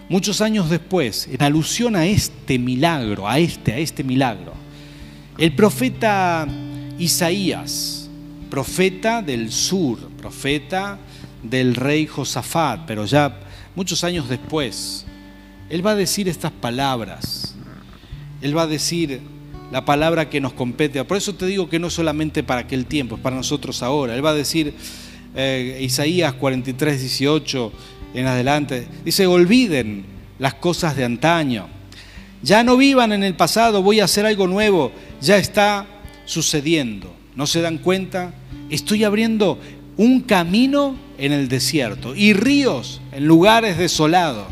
Muchos 0.09 0.41
años 0.41 0.71
después, 0.71 1.29
en 1.31 1.43
alusión 1.43 1.97
a 1.97 2.07
este 2.07 2.59
milagro, 2.59 3.29
a 3.29 3.39
este, 3.39 3.73
a 3.73 3.79
este 3.79 4.03
milagro, 4.03 4.53
el 5.39 5.55
profeta 5.55 6.47
Isaías, 6.99 8.09
profeta 8.51 9.23
del 9.23 9.51
sur, 9.51 9.99
profeta 10.11 10.99
del 11.43 11.75
rey 11.75 12.07
Josafat, 12.07 12.87
pero 12.87 13.05
ya 13.05 13.41
muchos 13.75 14.05
años 14.05 14.29
después, 14.29 15.05
él 15.69 15.87
va 15.87 15.93
a 15.93 15.97
decir 15.97 16.29
estas 16.29 16.53
palabras. 16.53 17.55
Él 18.41 18.57
va 18.57 18.63
a 18.63 18.67
decir 18.67 19.21
la 19.75 19.85
palabra 19.85 20.31
que 20.31 20.41
nos 20.41 20.53
compete. 20.53 21.03
Por 21.03 21.17
eso 21.17 21.35
te 21.35 21.47
digo 21.47 21.69
que 21.69 21.81
no 21.81 21.91
solamente 21.91 22.45
para 22.45 22.61
aquel 22.61 22.87
tiempo, 22.87 23.17
es 23.17 23.21
para 23.21 23.35
nosotros 23.35 23.83
ahora. 23.83 24.15
Él 24.15 24.25
va 24.25 24.31
a 24.31 24.35
decir 24.35 24.73
eh, 25.35 25.81
Isaías 25.83 26.35
43, 26.35 27.01
18, 27.01 27.73
en 28.15 28.27
adelante. 28.29 28.87
Dice, 29.05 29.27
olviden 29.27 30.05
las 30.39 30.55
cosas 30.55 30.95
de 30.95 31.05
antaño. 31.05 31.67
Ya 32.41 32.63
no 32.63 32.77
vivan 32.77 33.11
en 33.11 33.25
el 33.25 33.35
pasado, 33.35 33.83
voy 33.83 33.99
a 33.99 34.05
hacer 34.05 34.27
algo 34.27 34.47
nuevo. 34.47 34.93
Ya 35.21 35.39
está 35.39 35.89
sucediendo. 36.25 37.13
¿No 37.35 37.49
se 37.49 37.61
dan 37.61 37.79
cuenta? 37.79 38.33
Estoy 38.71 39.03
abriendo 39.03 39.59
un 39.97 40.21
camino 40.21 40.95
en 41.19 41.33
el 41.33 41.49
desierto 41.49 42.15
y 42.15 42.33
ríos 42.33 43.01
en 43.11 43.27
lugares 43.27 43.77
desolados. 43.77 44.47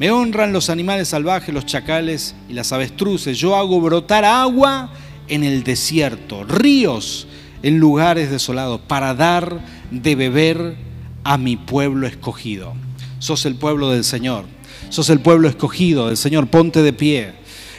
Me 0.00 0.10
honran 0.10 0.52
los 0.52 0.68
animales 0.68 1.06
salvajes, 1.06 1.54
los 1.54 1.64
chacales 1.66 2.34
y 2.48 2.54
las 2.54 2.72
avestruces. 2.72 3.38
Yo 3.38 3.54
hago 3.54 3.80
brotar 3.80 4.24
agua 4.24 4.90
en 5.28 5.44
el 5.44 5.62
desierto, 5.62 6.42
ríos 6.42 7.28
en 7.62 7.78
lugares 7.78 8.32
desolados, 8.32 8.80
para 8.80 9.14
dar 9.14 9.60
de 9.92 10.16
beber 10.16 10.74
a 11.22 11.38
mi 11.38 11.56
pueblo 11.56 12.08
escogido 12.08 12.74
sos 13.20 13.44
el 13.46 13.54
pueblo 13.54 13.90
del 13.90 14.02
Señor, 14.02 14.46
sos 14.88 15.08
el 15.10 15.20
pueblo 15.20 15.48
escogido 15.48 16.08
del 16.08 16.16
Señor, 16.16 16.48
ponte 16.48 16.82
de 16.82 16.92
pie. 16.92 17.32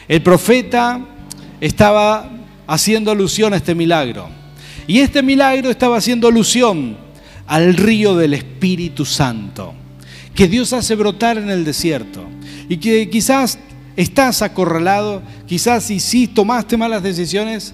El 0.07 0.21
profeta 0.21 1.01
estaba 1.59 2.29
haciendo 2.67 3.11
alusión 3.11 3.53
a 3.53 3.57
este 3.57 3.75
milagro. 3.75 4.29
Y 4.87 4.99
este 4.99 5.21
milagro 5.21 5.69
estaba 5.69 5.97
haciendo 5.97 6.27
alusión 6.27 6.95
al 7.47 7.75
río 7.75 8.15
del 8.15 8.33
Espíritu 8.35 9.03
Santo, 9.03 9.73
que 10.35 10.47
Dios 10.47 10.73
hace 10.73 10.95
brotar 10.95 11.37
en 11.37 11.49
el 11.49 11.65
desierto. 11.65 12.25
Y 12.69 12.77
que 12.77 13.09
quizás 13.09 13.59
estás 13.95 14.41
acorralado, 14.41 15.21
quizás 15.45 15.83
si 15.83 16.27
tomaste 16.27 16.77
malas 16.77 17.03
decisiones, 17.03 17.73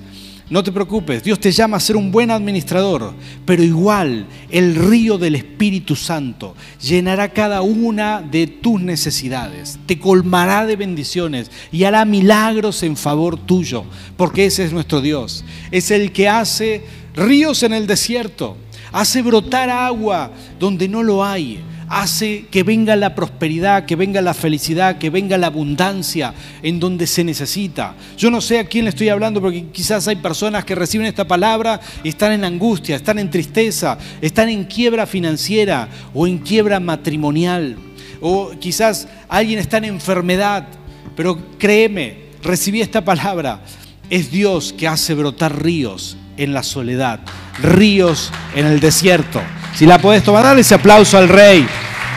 no 0.49 0.63
te 0.63 0.71
preocupes, 0.71 1.23
Dios 1.23 1.41
te 1.41 1.51
llama 1.51 1.75
a 1.75 1.81
ser 1.81 1.97
un 1.97 2.09
buen 2.09 2.31
administrador, 2.31 3.13
pero 3.45 3.61
igual 3.63 4.25
el 4.49 4.75
río 4.75 5.17
del 5.17 5.35
Espíritu 5.35 5.93
Santo 5.93 6.55
llenará 6.81 7.33
cada 7.33 7.61
una 7.61 8.21
de 8.21 8.47
tus 8.47 8.79
necesidades, 8.79 9.77
te 9.85 9.99
colmará 9.99 10.65
de 10.65 10.77
bendiciones 10.77 11.51
y 11.69 11.83
hará 11.83 12.05
milagros 12.05 12.81
en 12.83 12.95
favor 12.95 13.37
tuyo, 13.37 13.83
porque 14.15 14.45
ese 14.45 14.63
es 14.63 14.71
nuestro 14.71 15.01
Dios. 15.01 15.43
Es 15.69 15.91
el 15.91 16.13
que 16.13 16.29
hace 16.29 16.85
ríos 17.13 17.63
en 17.63 17.73
el 17.73 17.85
desierto, 17.85 18.55
hace 18.93 19.21
brotar 19.21 19.69
agua 19.69 20.31
donde 20.59 20.87
no 20.87 21.03
lo 21.03 21.25
hay 21.25 21.61
hace 21.89 22.45
que 22.51 22.63
venga 22.63 22.95
la 22.95 23.15
prosperidad, 23.15 23.85
que 23.85 23.95
venga 23.95 24.21
la 24.21 24.33
felicidad, 24.33 24.97
que 24.97 25.09
venga 25.09 25.37
la 25.37 25.47
abundancia 25.47 26.33
en 26.61 26.79
donde 26.79 27.07
se 27.07 27.23
necesita. 27.23 27.95
Yo 28.17 28.29
no 28.29 28.41
sé 28.41 28.59
a 28.59 28.65
quién 28.65 28.85
le 28.85 28.89
estoy 28.89 29.09
hablando 29.09 29.41
porque 29.41 29.67
quizás 29.71 30.07
hay 30.07 30.17
personas 30.17 30.65
que 30.65 30.75
reciben 30.75 31.07
esta 31.07 31.27
palabra 31.27 31.79
y 32.03 32.09
están 32.09 32.31
en 32.33 32.43
angustia, 32.43 32.95
están 32.95 33.19
en 33.19 33.29
tristeza, 33.29 33.97
están 34.21 34.49
en 34.49 34.65
quiebra 34.65 35.05
financiera 35.05 35.87
o 36.13 36.27
en 36.27 36.39
quiebra 36.39 36.79
matrimonial. 36.79 37.77
O 38.21 38.51
quizás 38.59 39.07
alguien 39.29 39.59
está 39.59 39.77
en 39.77 39.85
enfermedad, 39.85 40.67
pero 41.15 41.37
créeme, 41.57 42.17
recibí 42.43 42.81
esta 42.81 43.03
palabra. 43.03 43.61
Es 44.09 44.31
Dios 44.31 44.73
que 44.73 44.87
hace 44.87 45.13
brotar 45.13 45.61
ríos 45.63 46.17
en 46.37 46.53
la 46.53 46.63
soledad, 46.63 47.19
ríos 47.61 48.31
en 48.55 48.65
el 48.65 48.79
desierto. 48.79 49.41
Si 49.75 49.85
la 49.85 49.99
podés 49.99 50.23
tomar, 50.23 50.43
dale 50.43 50.61
ese 50.61 50.75
aplauso 50.75 51.17
al 51.17 51.29
rey. 51.29 51.65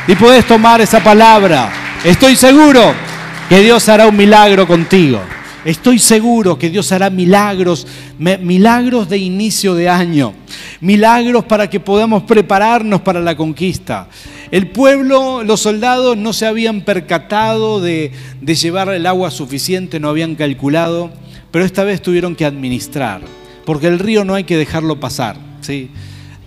Y 0.06 0.14
podés 0.14 0.46
tomar 0.46 0.80
esa 0.80 1.02
palabra. 1.02 1.70
Estoy 2.04 2.36
seguro 2.36 2.94
que 3.48 3.60
Dios 3.60 3.88
hará 3.88 4.06
un 4.06 4.16
milagro 4.16 4.66
contigo. 4.66 5.20
Estoy 5.64 5.98
seguro 5.98 6.58
que 6.58 6.70
Dios 6.70 6.90
hará 6.90 7.10
milagros, 7.10 7.86
milagros 8.18 9.10
de 9.10 9.18
inicio 9.18 9.74
de 9.74 9.90
año, 9.90 10.32
milagros 10.80 11.44
para 11.44 11.68
que 11.68 11.80
podamos 11.80 12.22
prepararnos 12.22 13.02
para 13.02 13.20
la 13.20 13.36
conquista. 13.36 14.08
El 14.50 14.68
pueblo, 14.68 15.44
los 15.44 15.60
soldados 15.60 16.16
no 16.16 16.32
se 16.32 16.46
habían 16.46 16.80
percatado 16.80 17.80
de, 17.80 18.10
de 18.40 18.54
llevar 18.54 18.88
el 18.88 19.06
agua 19.06 19.30
suficiente, 19.30 20.00
no 20.00 20.08
habían 20.08 20.34
calculado, 20.34 21.10
pero 21.50 21.66
esta 21.66 21.84
vez 21.84 22.00
tuvieron 22.00 22.34
que 22.34 22.46
administrar, 22.46 23.20
porque 23.70 23.86
el 23.86 24.00
río 24.00 24.24
no 24.24 24.34
hay 24.34 24.42
que 24.42 24.56
dejarlo 24.56 24.98
pasar. 24.98 25.36
¿sí? 25.60 25.90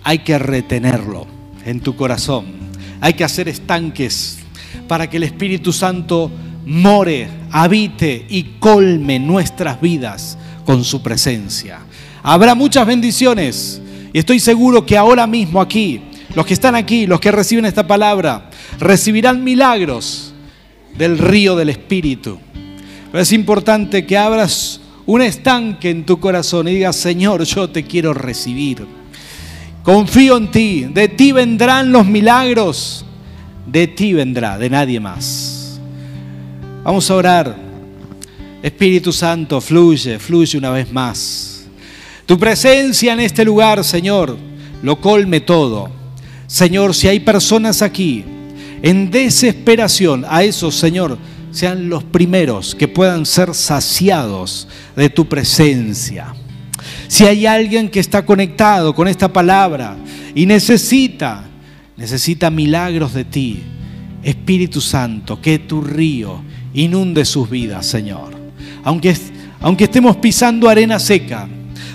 hay 0.02 0.18
que 0.18 0.38
retenerlo 0.38 1.26
en 1.64 1.80
tu 1.80 1.96
corazón. 1.96 2.44
Hay 3.00 3.14
que 3.14 3.24
hacer 3.24 3.48
estanques 3.48 4.40
para 4.86 5.08
que 5.08 5.16
el 5.16 5.22
Espíritu 5.22 5.72
Santo 5.72 6.30
more, 6.66 7.26
habite 7.50 8.26
y 8.28 8.58
colme 8.60 9.18
nuestras 9.18 9.80
vidas 9.80 10.36
con 10.66 10.84
su 10.84 11.00
presencia. 11.00 11.78
Habrá 12.22 12.54
muchas 12.54 12.86
bendiciones 12.86 13.80
y 14.12 14.18
estoy 14.18 14.38
seguro 14.38 14.84
que 14.84 14.98
ahora 14.98 15.26
mismo 15.26 15.62
aquí, 15.62 16.02
los 16.34 16.44
que 16.44 16.52
están 16.52 16.74
aquí, 16.74 17.06
los 17.06 17.20
que 17.20 17.32
reciben 17.32 17.64
esta 17.64 17.86
palabra, 17.86 18.50
recibirán 18.78 19.42
milagros 19.42 20.34
del 20.98 21.16
río 21.16 21.56
del 21.56 21.70
Espíritu. 21.70 22.38
Pero 23.10 23.22
es 23.22 23.32
importante 23.32 24.04
que 24.04 24.18
abras 24.18 24.82
un 25.06 25.22
estanque 25.22 25.90
en 25.90 26.04
tu 26.04 26.18
corazón 26.18 26.68
y 26.68 26.74
digas, 26.74 26.96
Señor, 26.96 27.44
yo 27.44 27.68
te 27.68 27.84
quiero 27.84 28.14
recibir. 28.14 28.86
Confío 29.82 30.36
en 30.38 30.50
ti, 30.50 30.86
de 30.90 31.08
ti 31.08 31.32
vendrán 31.32 31.92
los 31.92 32.06
milagros, 32.06 33.04
de 33.66 33.86
ti 33.86 34.14
vendrá, 34.14 34.56
de 34.56 34.70
nadie 34.70 34.98
más. 34.98 35.78
Vamos 36.82 37.10
a 37.10 37.14
orar. 37.14 37.56
Espíritu 38.62 39.12
Santo, 39.12 39.60
fluye, 39.60 40.18
fluye 40.18 40.56
una 40.56 40.70
vez 40.70 40.90
más. 40.90 41.66
Tu 42.24 42.38
presencia 42.38 43.12
en 43.12 43.20
este 43.20 43.44
lugar, 43.44 43.84
Señor, 43.84 44.38
lo 44.82 44.98
colme 45.00 45.40
todo. 45.40 45.90
Señor, 46.46 46.94
si 46.94 47.08
hay 47.08 47.20
personas 47.20 47.82
aquí 47.82 48.24
en 48.80 49.10
desesperación, 49.10 50.24
a 50.28 50.42
esos, 50.42 50.74
Señor, 50.74 51.18
sean 51.54 51.88
los 51.88 52.02
primeros 52.02 52.74
que 52.74 52.88
puedan 52.88 53.24
ser 53.24 53.54
saciados 53.54 54.66
de 54.96 55.08
tu 55.08 55.28
presencia. 55.28 56.34
Si 57.06 57.24
hay 57.26 57.46
alguien 57.46 57.88
que 57.88 58.00
está 58.00 58.26
conectado 58.26 58.92
con 58.92 59.06
esta 59.06 59.32
palabra 59.32 59.96
y 60.34 60.46
necesita, 60.46 61.44
necesita 61.96 62.50
milagros 62.50 63.14
de 63.14 63.24
ti, 63.24 63.62
Espíritu 64.24 64.80
Santo, 64.80 65.40
que 65.40 65.60
tu 65.60 65.80
río 65.80 66.42
inunde 66.74 67.24
sus 67.24 67.48
vidas, 67.48 67.86
Señor. 67.86 68.34
Aunque, 68.82 69.16
aunque 69.60 69.84
estemos 69.84 70.16
pisando 70.16 70.68
arena 70.68 70.98
seca, 70.98 71.46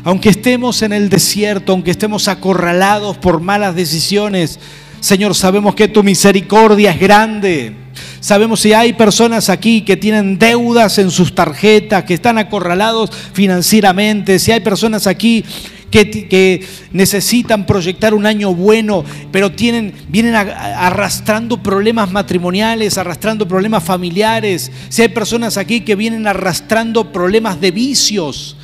aunque 0.06 0.30
estemos 0.30 0.82
en 0.84 0.94
el 0.94 1.10
desierto, 1.10 1.74
aunque 1.74 1.92
estemos 1.92 2.30
acorralados 2.30 3.18
por 3.18 3.42
malas 3.42 3.76
decisiones, 3.76 4.58
Señor, 5.02 5.36
sabemos 5.36 5.76
que 5.76 5.90
tu 5.90 6.02
misericordia 6.02 6.92
es 6.92 7.00
grande 7.00 7.76
Sabemos 8.20 8.60
si 8.60 8.74
hay 8.74 8.94
personas 8.94 9.50
aquí 9.50 9.82
que 9.82 9.96
tienen 9.96 10.38
deudas 10.38 10.98
en 10.98 11.10
sus 11.10 11.34
tarjetas, 11.34 12.04
que 12.04 12.14
están 12.14 12.38
acorralados 12.38 13.12
financieramente, 13.34 14.40
si 14.40 14.52
hay 14.52 14.60
personas 14.60 15.08
aquí 15.08 15.46
que, 15.90 16.66
necesitan 16.92 17.66
proyectar 17.66 18.14
un 18.14 18.26
año 18.26 18.54
bueno, 18.54 19.04
pero 19.32 19.52
tienen, 19.52 19.94
vienen 20.10 20.36
arrastrando 20.36 21.62
problemas 21.62 22.12
matrimoniales, 22.12 22.98
arrastrando 22.98 23.48
problemas 23.48 23.84
familiares, 23.84 24.72
si 24.90 25.02
hay 25.02 25.10
personas 25.10 25.58
aquí 25.58 25.82
que 25.82 25.96
vienen 25.96 26.28
arrastrando 26.28 27.12
problemas 27.12 27.60
de 27.62 27.72
vicios, 27.72 28.56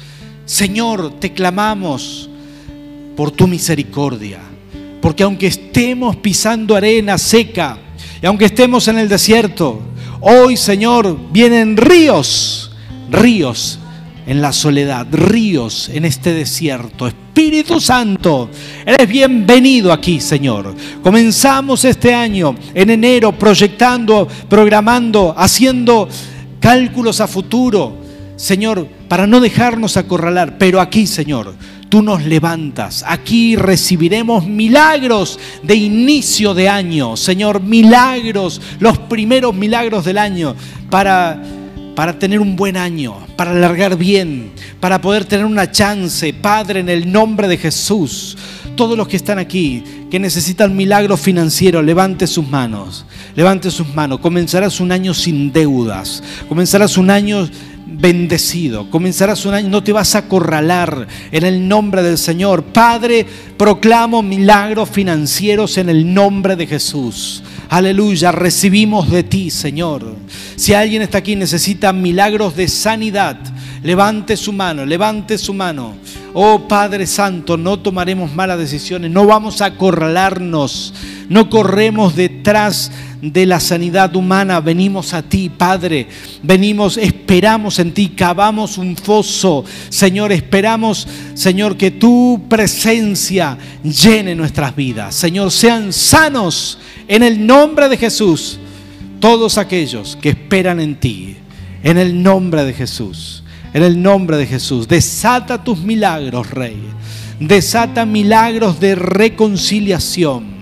Señor, 0.45 1.19
te 1.19 1.33
clamamos 1.33 2.29
por 3.15 3.31
tu 3.31 3.47
misericordia, 3.47 4.39
porque 5.01 5.23
aunque 5.23 5.47
estemos 5.47 6.17
pisando 6.17 6.75
arena 6.75 7.17
seca, 7.17 7.79
y 8.21 8.25
aunque 8.25 8.45
estemos 8.45 8.87
en 8.87 8.97
el 8.99 9.09
desierto, 9.09 9.81
hoy, 10.21 10.57
Señor, 10.57 11.17
vienen 11.31 11.77
ríos, 11.77 12.71
ríos 13.09 13.79
en 14.25 14.41
la 14.41 14.51
soledad, 14.51 15.07
ríos 15.11 15.89
en 15.89 16.05
este 16.05 16.33
desierto. 16.33 17.07
Espíritu 17.07 17.79
Santo, 17.79 18.49
eres 18.85 19.07
bienvenido 19.07 19.91
aquí, 19.91 20.19
Señor. 20.19 20.73
Comenzamos 21.03 21.83
este 21.85 22.13
año 22.13 22.55
en 22.73 22.89
enero 22.89 23.33
proyectando, 23.33 24.27
programando, 24.49 25.33
haciendo 25.37 26.07
cálculos 26.59 27.21
a 27.21 27.27
futuro, 27.27 27.97
Señor, 28.37 28.87
para 29.07 29.27
no 29.27 29.39
dejarnos 29.39 29.97
acorralar, 29.97 30.57
pero 30.57 30.81
aquí, 30.81 31.05
Señor, 31.05 31.53
tú 31.95 32.01
nos 32.01 32.25
levantas. 32.25 33.05
Aquí 33.07 33.55
recibiremos 33.55 34.45
milagros 34.45 35.39
de 35.63 35.75
inicio 35.75 36.53
de 36.53 36.67
año, 36.67 37.15
Señor, 37.15 37.61
milagros, 37.61 38.59
los 38.79 38.97
primeros 38.97 39.55
milagros 39.55 40.03
del 40.03 40.17
año 40.17 40.57
para 40.89 41.41
para 41.95 42.19
tener 42.19 42.41
un 42.41 42.57
buen 42.57 42.75
año, 42.75 43.15
para 43.37 43.51
alargar 43.51 43.97
bien, 43.97 44.51
para 44.81 44.99
poder 44.99 45.23
tener 45.23 45.45
una 45.45 45.71
chance, 45.71 46.33
Padre, 46.33 46.81
en 46.81 46.89
el 46.89 47.09
nombre 47.09 47.47
de 47.47 47.55
Jesús. 47.57 48.37
Todos 48.75 48.97
los 48.97 49.07
que 49.07 49.15
están 49.15 49.39
aquí, 49.39 49.81
que 50.11 50.19
necesitan 50.19 50.75
milagros 50.75 51.21
financieros, 51.21 51.85
levante 51.85 52.27
sus 52.27 52.45
manos, 52.45 53.05
levante 53.37 53.71
sus 53.71 53.87
manos. 53.95 54.19
Comenzarás 54.19 54.81
un 54.81 54.91
año 54.91 55.13
sin 55.13 55.53
deudas, 55.53 56.21
comenzarás 56.49 56.97
un 56.97 57.09
año 57.09 57.49
bendecido. 57.85 58.89
Comenzarás 58.89 59.45
un 59.45 59.53
año, 59.53 59.69
no 59.69 59.83
te 59.83 59.93
vas 59.93 60.15
a 60.15 60.19
acorralar 60.19 61.07
en 61.31 61.43
el 61.43 61.67
nombre 61.67 62.03
del 62.03 62.17
Señor. 62.17 62.63
Padre, 62.63 63.25
proclamo 63.57 64.21
milagros 64.21 64.89
financieros 64.89 65.77
en 65.77 65.89
el 65.89 66.13
nombre 66.13 66.55
de 66.55 66.67
Jesús. 66.67 67.43
Aleluya, 67.69 68.31
recibimos 68.31 69.09
de 69.09 69.23
ti, 69.23 69.49
Señor. 69.49 70.15
Si 70.55 70.73
alguien 70.73 71.01
está 71.01 71.19
aquí 71.19 71.33
y 71.33 71.37
necesita 71.37 71.93
milagros 71.93 72.55
de 72.55 72.67
sanidad, 72.67 73.37
levante 73.85 74.35
su 74.35 74.51
mano, 74.51 74.83
levante 74.83 75.37
su 75.37 75.53
mano. 75.53 75.93
Oh 76.33 76.67
Padre 76.67 77.05
Santo, 77.05 77.55
no 77.55 77.77
tomaremos 77.77 78.33
malas 78.33 78.57
decisiones, 78.57 79.11
no 79.11 79.27
vamos 79.27 79.61
a 79.61 79.65
acorralarnos, 79.65 80.91
no 81.29 81.51
corremos 81.51 82.15
detrás 82.15 82.91
de 83.21 83.45
la 83.45 83.59
sanidad 83.59 84.15
humana, 84.15 84.59
venimos 84.59 85.13
a 85.13 85.21
ti, 85.21 85.49
Padre. 85.49 86.07
Venimos, 86.41 86.97
esperamos 86.97 87.77
en 87.77 87.93
ti, 87.93 88.09
cavamos 88.09 88.79
un 88.79 88.97
foso. 88.97 89.63
Señor, 89.89 90.31
esperamos, 90.31 91.07
Señor, 91.35 91.77
que 91.77 91.91
tu 91.91 92.41
presencia 92.49 93.55
llene 93.83 94.33
nuestras 94.33 94.75
vidas. 94.75 95.13
Señor, 95.13 95.51
sean 95.51 95.93
sanos 95.93 96.79
en 97.07 97.21
el 97.21 97.45
nombre 97.45 97.87
de 97.87 97.97
Jesús 97.97 98.57
todos 99.19 99.59
aquellos 99.59 100.17
que 100.19 100.29
esperan 100.29 100.79
en 100.79 100.95
ti. 100.95 101.37
En 101.83 101.99
el 101.99 102.23
nombre 102.23 102.65
de 102.65 102.73
Jesús. 102.73 103.43
En 103.75 103.83
el 103.83 104.01
nombre 104.01 104.37
de 104.37 104.47
Jesús, 104.47 104.87
desata 104.87 105.61
tus 105.61 105.79
milagros, 105.79 106.49
Rey. 106.49 106.81
Desata 107.41 108.05
milagros 108.05 108.79
de 108.79 108.95
reconciliación 108.95 110.55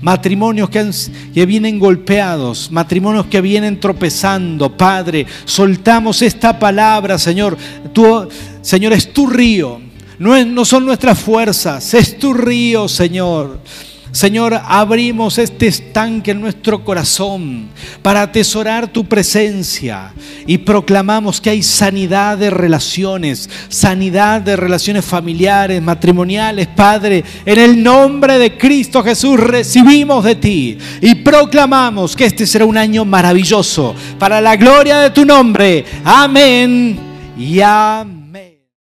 matrimonios 0.00 0.68
que, 0.68 1.46
vienen 1.46 1.78
golpeados, 1.78 2.72
matrimonios 2.72 3.26
que 3.26 3.40
vienen 3.40 3.78
tropezando. 3.78 4.76
Padre, 4.76 5.26
soltamos 5.44 6.22
esta 6.22 6.58
palabra, 6.58 7.20
Señor. 7.20 7.56
Tú, 7.92 8.28
Señor, 8.62 8.94
es 8.94 9.12
tu 9.12 9.28
río. 9.28 9.80
No, 10.18 10.44
no 10.44 10.64
son 10.64 10.86
nuestras 10.86 11.20
fuerzas, 11.20 11.94
es 11.94 12.18
tu 12.18 12.34
río, 12.34 12.88
Señor. 12.88 13.60
Señor, 14.16 14.58
abrimos 14.64 15.36
este 15.36 15.66
estanque 15.66 16.30
en 16.30 16.40
nuestro 16.40 16.82
corazón 16.82 17.68
para 18.00 18.22
atesorar 18.22 18.88
tu 18.88 19.04
presencia 19.04 20.14
y 20.46 20.56
proclamamos 20.56 21.38
que 21.38 21.50
hay 21.50 21.62
sanidad 21.62 22.38
de 22.38 22.48
relaciones, 22.48 23.50
sanidad 23.68 24.40
de 24.40 24.56
relaciones 24.56 25.04
familiares, 25.04 25.82
matrimoniales, 25.82 26.66
Padre. 26.66 27.24
En 27.44 27.58
el 27.58 27.82
nombre 27.82 28.38
de 28.38 28.56
Cristo 28.56 29.02
Jesús 29.02 29.38
recibimos 29.38 30.24
de 30.24 30.36
ti 30.36 30.78
y 31.02 31.16
proclamamos 31.16 32.16
que 32.16 32.24
este 32.24 32.46
será 32.46 32.64
un 32.64 32.78
año 32.78 33.04
maravilloso 33.04 33.94
para 34.18 34.40
la 34.40 34.56
gloria 34.56 34.96
de 34.96 35.10
tu 35.10 35.26
nombre. 35.26 35.84
Amén 36.02 36.98
y 37.36 37.60
amén. 37.60 38.25